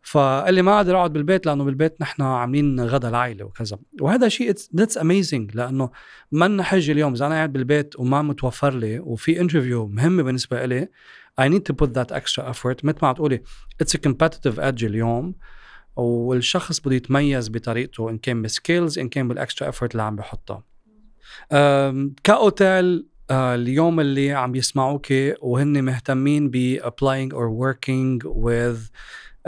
فقال 0.02 0.54
لي 0.54 0.62
ما 0.62 0.76
أقدر 0.76 0.96
أقعد 0.96 1.12
بالبيت 1.12 1.46
لأنه 1.46 1.64
بالبيت 1.64 2.00
نحن 2.00 2.22
عاملين 2.22 2.80
غدا 2.80 3.08
العائله 3.08 3.44
وكذا. 3.44 3.78
وهذا 4.00 4.28
شيء 4.28 4.54
that's 4.76 4.98
amazing 4.98 5.56
لأنه 5.56 5.90
ما 6.32 6.62
حجه 6.62 6.92
اليوم. 6.92 7.12
إذا 7.12 7.26
أنا 7.26 7.34
قاعد 7.34 7.52
بالبيت 7.52 8.00
وما 8.00 8.22
متوفر 8.22 8.74
لي 8.74 8.98
وفي 8.98 9.40
interview 9.40 9.86
مهمه 9.86 10.22
بالنسبة 10.22 10.64
لي 10.64 10.88
I 11.40 11.44
need 11.44 11.62
to 11.72 11.74
put 11.82 11.90
that 11.94 12.12
extra 12.16 12.42
effort. 12.52 12.84
مثل 12.84 12.98
ما 13.02 13.08
عم 13.08 13.14
تقولي 13.14 13.42
a 13.82 13.98
competitive 14.08 14.56
edge 14.56 14.84
اليوم. 14.84 15.34
والشخص 15.96 16.80
بده 16.80 16.96
يتميز 16.96 17.48
بطريقته 17.48 18.10
إن 18.10 18.18
كان 18.18 18.42
ب 18.42 18.50
skills 18.50 18.98
إن 18.98 19.08
كان 19.08 19.28
بال 19.28 19.40
extra 19.40 19.70
effort 19.70 19.88
اللي 19.90 20.02
عم 20.02 20.16
بحطها 20.16 20.62
كأوتيل 22.24 23.06
اليوم 23.30 24.00
اللي 24.00 24.32
عم 24.32 24.54
يسمعوك 24.54 25.06
وهن 25.40 25.84
مهتمين 25.84 26.50
ب 26.50 26.78
applying 26.82 27.32
or 27.32 27.50
working 27.50 28.20
with 28.24 28.90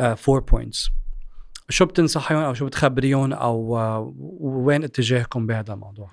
uh, 0.01 0.15
four 0.15 0.41
points. 0.41 0.91
شو 1.69 1.85
بتنصحيهم 1.85 2.43
أو 2.43 2.55
شو 2.55 2.67
بتخبريهم 2.67 3.33
أو 3.33 3.79
uh, 3.79 4.13
وين 4.41 4.85
اتجاهكم 4.85 5.47
بهذا 5.47 5.73
الموضوع؟ 5.75 6.11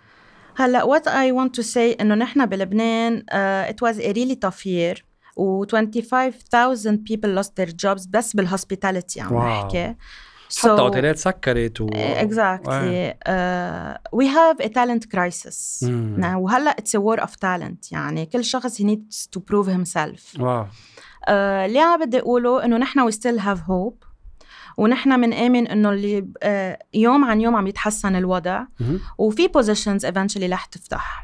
هلأ 0.56 0.86
what 0.86 1.04
I 1.04 1.32
want 1.32 1.62
to 1.62 1.64
say 1.64 2.02
إنه 2.02 2.16
نحن 2.16 2.46
بلبنان 2.46 3.24
it 3.70 3.88
was 3.88 4.00
a 4.00 4.14
really 4.14 4.36
tough 4.36 4.66
year 4.66 5.02
و 5.38 5.66
25,000 5.66 7.04
people 7.06 7.44
lost 7.44 7.56
their 7.56 7.72
jobs 7.72 8.08
بس 8.10 8.36
بال 8.36 8.49
hospitality 8.49 9.22
عم 9.22 9.38
نحكي. 9.38 9.94
So, 9.94 9.96
حتى 10.58 10.70
اوتيلات 10.70 11.18
سكرت 11.18 11.82
و 11.82 11.90
we 14.16 14.26
have 14.26 14.66
a 14.66 14.70
talent 14.70 15.06
crisis. 15.16 15.84
mm. 15.84 16.26
وهلا 16.26 16.76
a 16.80 17.00
war 17.00 17.20
of 17.20 17.30
talent. 17.30 17.92
يعني 17.92 18.26
كل 18.26 18.44
شخص 18.44 18.82
needs 18.82 19.28
to 19.36 19.40
prove 19.40 19.68
himself. 19.68 20.40
wow. 20.40 20.66
uh, 20.66 21.30
اللي 21.30 21.80
عم 21.80 22.00
بدي 22.00 22.20
أقوله 22.20 22.66
إنه 22.66 22.78
نحن 22.78 23.12
we 23.12 23.14
still 23.14 23.40
have 23.40 23.60
hope. 23.60 24.10
ونحن 24.78 25.22
بنآمن 25.22 25.68
إنه 25.68 25.90
اللي 25.90 26.22
uh, 26.22 26.86
يوم 26.94 27.26
عن 27.26 27.42
يوم 27.42 27.56
عم 27.56 27.68
يتحسن 27.68 28.16
الوضع. 28.16 28.64
وفي 29.18 29.48
positions 29.48 30.06
eventually 30.06 30.44
رح 30.44 30.66
تفتح. 30.66 31.24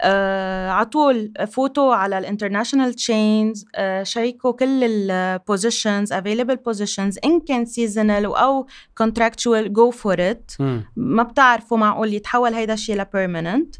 آه 0.00 0.70
على 0.70 0.86
طول 0.86 1.32
فوتوا 1.52 1.94
على 1.94 2.18
ال 2.18 2.23
international 2.23 2.94
chains 2.94 3.64
آه 3.74 4.02
شيكوا 4.02 4.52
كل 4.52 4.84
ال 4.84 4.97
positions 4.97 6.12
available 6.12 6.56
positions 6.56 7.18
إن 7.24 7.40
كان 7.40 7.64
seasonal 7.64 8.24
أو 8.24 8.66
contractual 8.98 9.72
go 9.72 9.90
for 9.90 10.30
it 10.30 10.52
ما 10.96 11.22
بتعرفوا 11.22 11.78
معقول 11.78 12.14
يتحول 12.14 12.54
هيدا 12.54 12.74
الشيء 12.74 12.96
ل 13.00 13.07
permanent 13.07 13.74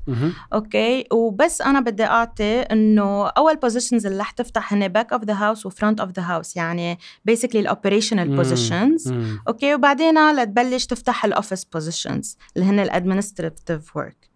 okay؟ 0.53 1.05
وبس 1.13 1.63
أنا 1.63 1.81
بدي 1.81 2.05
أعطي 2.05 2.61
إنه 2.61 3.27
أول 3.29 3.57
positions 3.57 4.07
اللي 4.07 4.19
رح 4.19 4.31
تفتح 4.31 4.73
هن 4.73 4.89
back 4.89 5.13
of 5.13 5.25
the 5.25 5.35
house 5.35 5.67
و 5.67 5.72
front 5.72 6.01
of 6.01 6.11
the 6.11 6.23
house 6.23 6.57
يعني 6.57 6.99
basically 7.25 7.61
ال 7.61 7.67
operational 7.67 8.37
positions 8.37 9.15
أوكي؟ 9.49 9.75
وبعدين 9.75 10.31
لتبلش 10.33 10.87
تفتح 10.87 11.25
الاوفيس 11.25 11.65
بوزيشنز 11.65 12.37
اللي 12.57 12.67
هن 12.69 12.81
الادمنستريتيف 12.81 13.97
ورك 13.97 14.29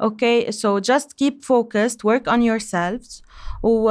okay 0.00 0.50
so 0.50 0.80
just 0.80 1.16
keep 1.16 1.44
focused 1.44 2.04
work 2.04 2.26
on 2.28 2.42
yourselves 2.42 3.22
و... 3.62 3.90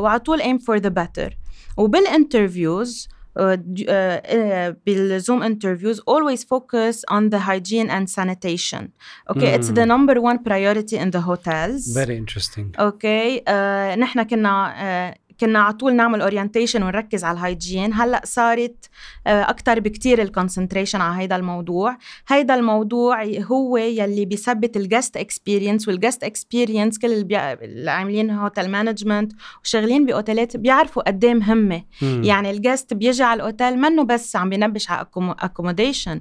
وعلى 0.00 0.20
طول 0.20 0.42
aim 0.42 0.58
for 0.58 0.80
the 0.80 0.90
better 0.90 1.30
وبالانترفيوز 1.76 3.08
uh, 3.38 3.56
uh, 3.56 4.74
بالزوم 4.86 5.42
interviews 5.42 6.00
always 6.06 6.44
focus 6.44 7.04
on 7.08 7.30
the 7.30 7.38
hygiene 7.38 7.90
and 7.90 8.08
sanitation 8.08 8.92
okay 9.30 9.50
mm. 9.50 9.56
it's 9.56 9.70
the 9.70 9.86
number 9.86 10.20
one 10.20 10.38
priority 10.42 10.96
in 10.96 11.10
the 11.10 11.20
hotels 11.20 11.80
very 11.94 12.16
interesting 12.16 12.74
okay 12.78 13.42
uh, 13.46 13.96
نحن 13.98 14.22
كنا 14.22 14.74
uh, 15.12 15.19
كنا 15.41 15.59
على 15.59 15.73
طول 15.73 15.95
نعمل 15.95 16.21
orientation 16.21 16.83
ونركز 16.83 17.23
على 17.23 17.37
ال 17.37 17.44
hygiene 17.44 17.93
هلأ 17.93 18.21
صارت 18.25 18.89
أكثر 19.27 19.79
بكتير 19.79 20.21
ال 20.21 20.27
concentration 20.27 21.01
على 21.01 21.21
هيدا 21.21 21.35
الموضوع. 21.35 21.97
هيدا 22.27 22.55
الموضوع 22.55 23.23
هو 23.25 23.77
يلي 23.77 24.25
بيثبت 24.25 24.77
ال 24.77 24.84
guest 24.84 25.17
experience 25.17 25.87
وال 25.87 25.97
guest 25.97 26.23
experience 26.23 26.99
كل 26.99 27.07
اللي, 27.07 27.23
بي... 27.23 27.37
اللي 27.37 27.91
عاملين 27.91 28.29
hotel 28.29 28.69
management 28.69 29.31
وشغالين 29.63 30.05
بأوتيلات 30.05 30.57
بيعرفوا 30.57 31.03
قد 31.03 31.25
إيه 31.25 31.33
مهمة. 31.33 31.83
يعني 32.01 32.51
ال 32.51 32.58
guest 32.58 32.93
بيجي 32.93 33.23
على 33.23 33.37
الأوتيل 33.37 33.77
منه 33.77 34.03
بس 34.03 34.35
عم 34.35 34.49
بينبش 34.49 34.89
على 34.89 35.07
accommodation. 35.41 36.19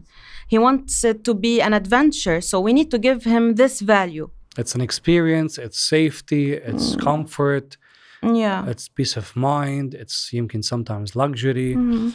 He 0.54 0.59
wants 0.59 1.04
it 1.04 1.18
to 1.28 1.35
be 1.35 1.61
an 1.66 1.72
adventure 1.72 2.40
so 2.40 2.61
we 2.61 2.72
need 2.72 2.90
to 2.90 2.98
give 2.98 3.24
him 3.24 3.54
this 3.54 3.80
value. 3.80 4.28
It's 4.59 4.74
an 4.74 4.83
experience 4.88 5.52
it's 5.59 5.80
safety 5.96 6.44
it's 6.70 6.96
comfort. 7.09 7.76
Yeah 8.22 8.70
it's 8.70 8.88
peace 8.88 9.16
of 9.16 9.37
mind 9.37 9.94
it's 9.94 10.35
يمكن 10.35 10.61
sometimes 10.62 11.16
luxury 11.16 11.74
mm-hmm. 11.74 12.11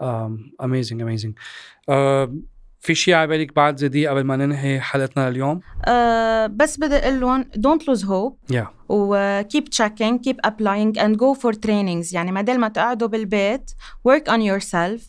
um, 0.00 0.52
amazing 0.60 1.00
amazing 1.00 1.34
uh, 1.90 2.28
في 2.80 2.94
شيء 2.94 3.14
على 3.14 3.26
بالك 3.26 3.54
بعد 3.54 3.76
زي 3.76 4.06
قبل 4.06 4.24
ما 4.24 4.36
ننهي 4.36 4.80
حلقتنا 4.80 5.30
لليوم؟ 5.30 5.60
uh, 5.60 5.90
بس 6.50 6.78
بدي 6.78 6.96
أقول 6.96 7.20
لهم 7.20 7.44
don't 7.44 7.82
lose 7.82 8.02
hope 8.02 8.54
yeah. 8.56 8.66
و 8.88 9.42
keep 9.42 9.64
checking 9.64 10.18
keep 10.18 10.36
applying 10.46 10.98
and 10.98 11.16
go 11.16 11.34
for 11.42 11.52
trainings 11.66 12.12
يعني 12.12 12.32
بدل 12.32 12.58
ما 12.58 12.68
تقعدوا 12.68 13.08
بالبيت 13.08 13.70
work 14.08 14.32
on 14.32 14.40
yourself 14.40 15.00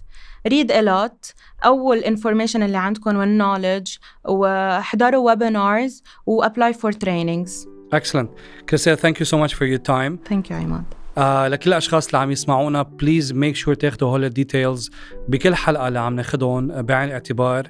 read 0.50 0.72
a 0.72 0.82
lot 0.82 1.34
اول 1.66 2.02
information 2.04 2.56
اللي 2.56 2.78
عندكم 2.78 3.18
والكنولج 3.18 3.96
وحضروا 4.26 5.34
webinars 5.34 5.94
و 6.26 6.44
apply 6.44 6.74
for 6.74 6.92
trainings 6.92 7.77
Excellent. 7.92 8.30
Chriselle, 8.68 8.98
thank 8.98 9.20
you 9.20 9.26
so 9.26 9.38
much 9.38 9.54
for 9.54 9.66
your 9.66 9.80
time. 9.80 10.18
Thank 10.30 10.50
you, 10.50 10.54
عماد. 10.54 10.84
آه 11.18 11.48
لكل 11.48 11.70
الأشخاص 11.70 12.06
اللي 12.06 12.18
عم 12.18 12.32
يسمعونا 12.32 12.82
please 12.82 13.34
make 13.34 13.56
sure 13.56 13.74
تاخذوا 13.74 14.10
هول 14.10 14.26
ال 14.26 14.34
details 14.34 14.92
بكل 15.28 15.56
حلقة 15.56 15.88
اللي 15.88 16.00
عم 16.00 16.16
ناخذهم 16.16 16.82
بعين 16.82 17.08
الاعتبار 17.08 17.68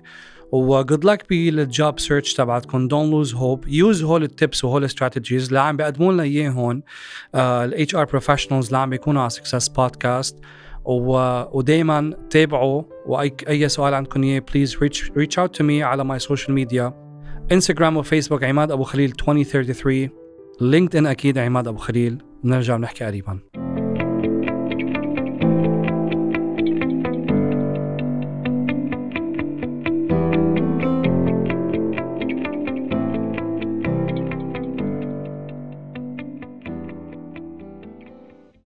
و 0.51 0.62
good 0.62 1.05
luck 1.05 1.29
بال 1.29 1.57
job 1.57 1.99
search 1.99 2.33
تبعتكم 2.33 2.87
don't 2.87 3.11
lose 3.11 3.33
hope 3.35 3.67
use 3.67 4.03
هول 4.03 4.23
ال 4.23 4.31
tips 4.31 4.63
وهول 4.63 4.81
ال 4.81 4.87
strategies 4.87 5.47
اللي 5.47 5.59
عم 5.59 5.77
بيقدموا 5.77 6.13
لنا 6.13 6.23
اياهم 6.23 6.83
ال 7.35 7.95
HR 7.95 8.05
professionals 8.05 8.65
اللي 8.65 8.77
عم 8.77 8.89
بيكونوا 8.89 9.21
على 9.21 9.29
success 9.29 9.67
podcast 9.67 10.37
ودائما 10.85 12.13
تابعوا 12.29 12.83
وأي 13.05 13.35
أي 13.49 13.69
سؤال 13.69 13.93
عندكم 13.93 14.23
إياه 14.23 14.43
please 14.53 14.77
reach 15.17 15.39
out 15.39 15.55
to 15.55 15.63
me 15.63 15.83
على 15.83 16.05
my 16.05 16.19
social 16.19 16.53
media 16.53 17.06
Instagram 17.51 17.97
وفيسبوك 17.97 18.43
عماد 18.43 18.71
أبو 18.71 18.83
خليل 18.83 19.09
2033 19.09 20.09
LinkedIn 20.61 21.05
أكيد 21.05 21.37
عماد 21.37 21.67
أبو 21.67 21.77
خليل. 21.77 22.17
بنرجع 22.43 22.77
بنحكي 22.77 23.05
قريبا. 23.05 23.39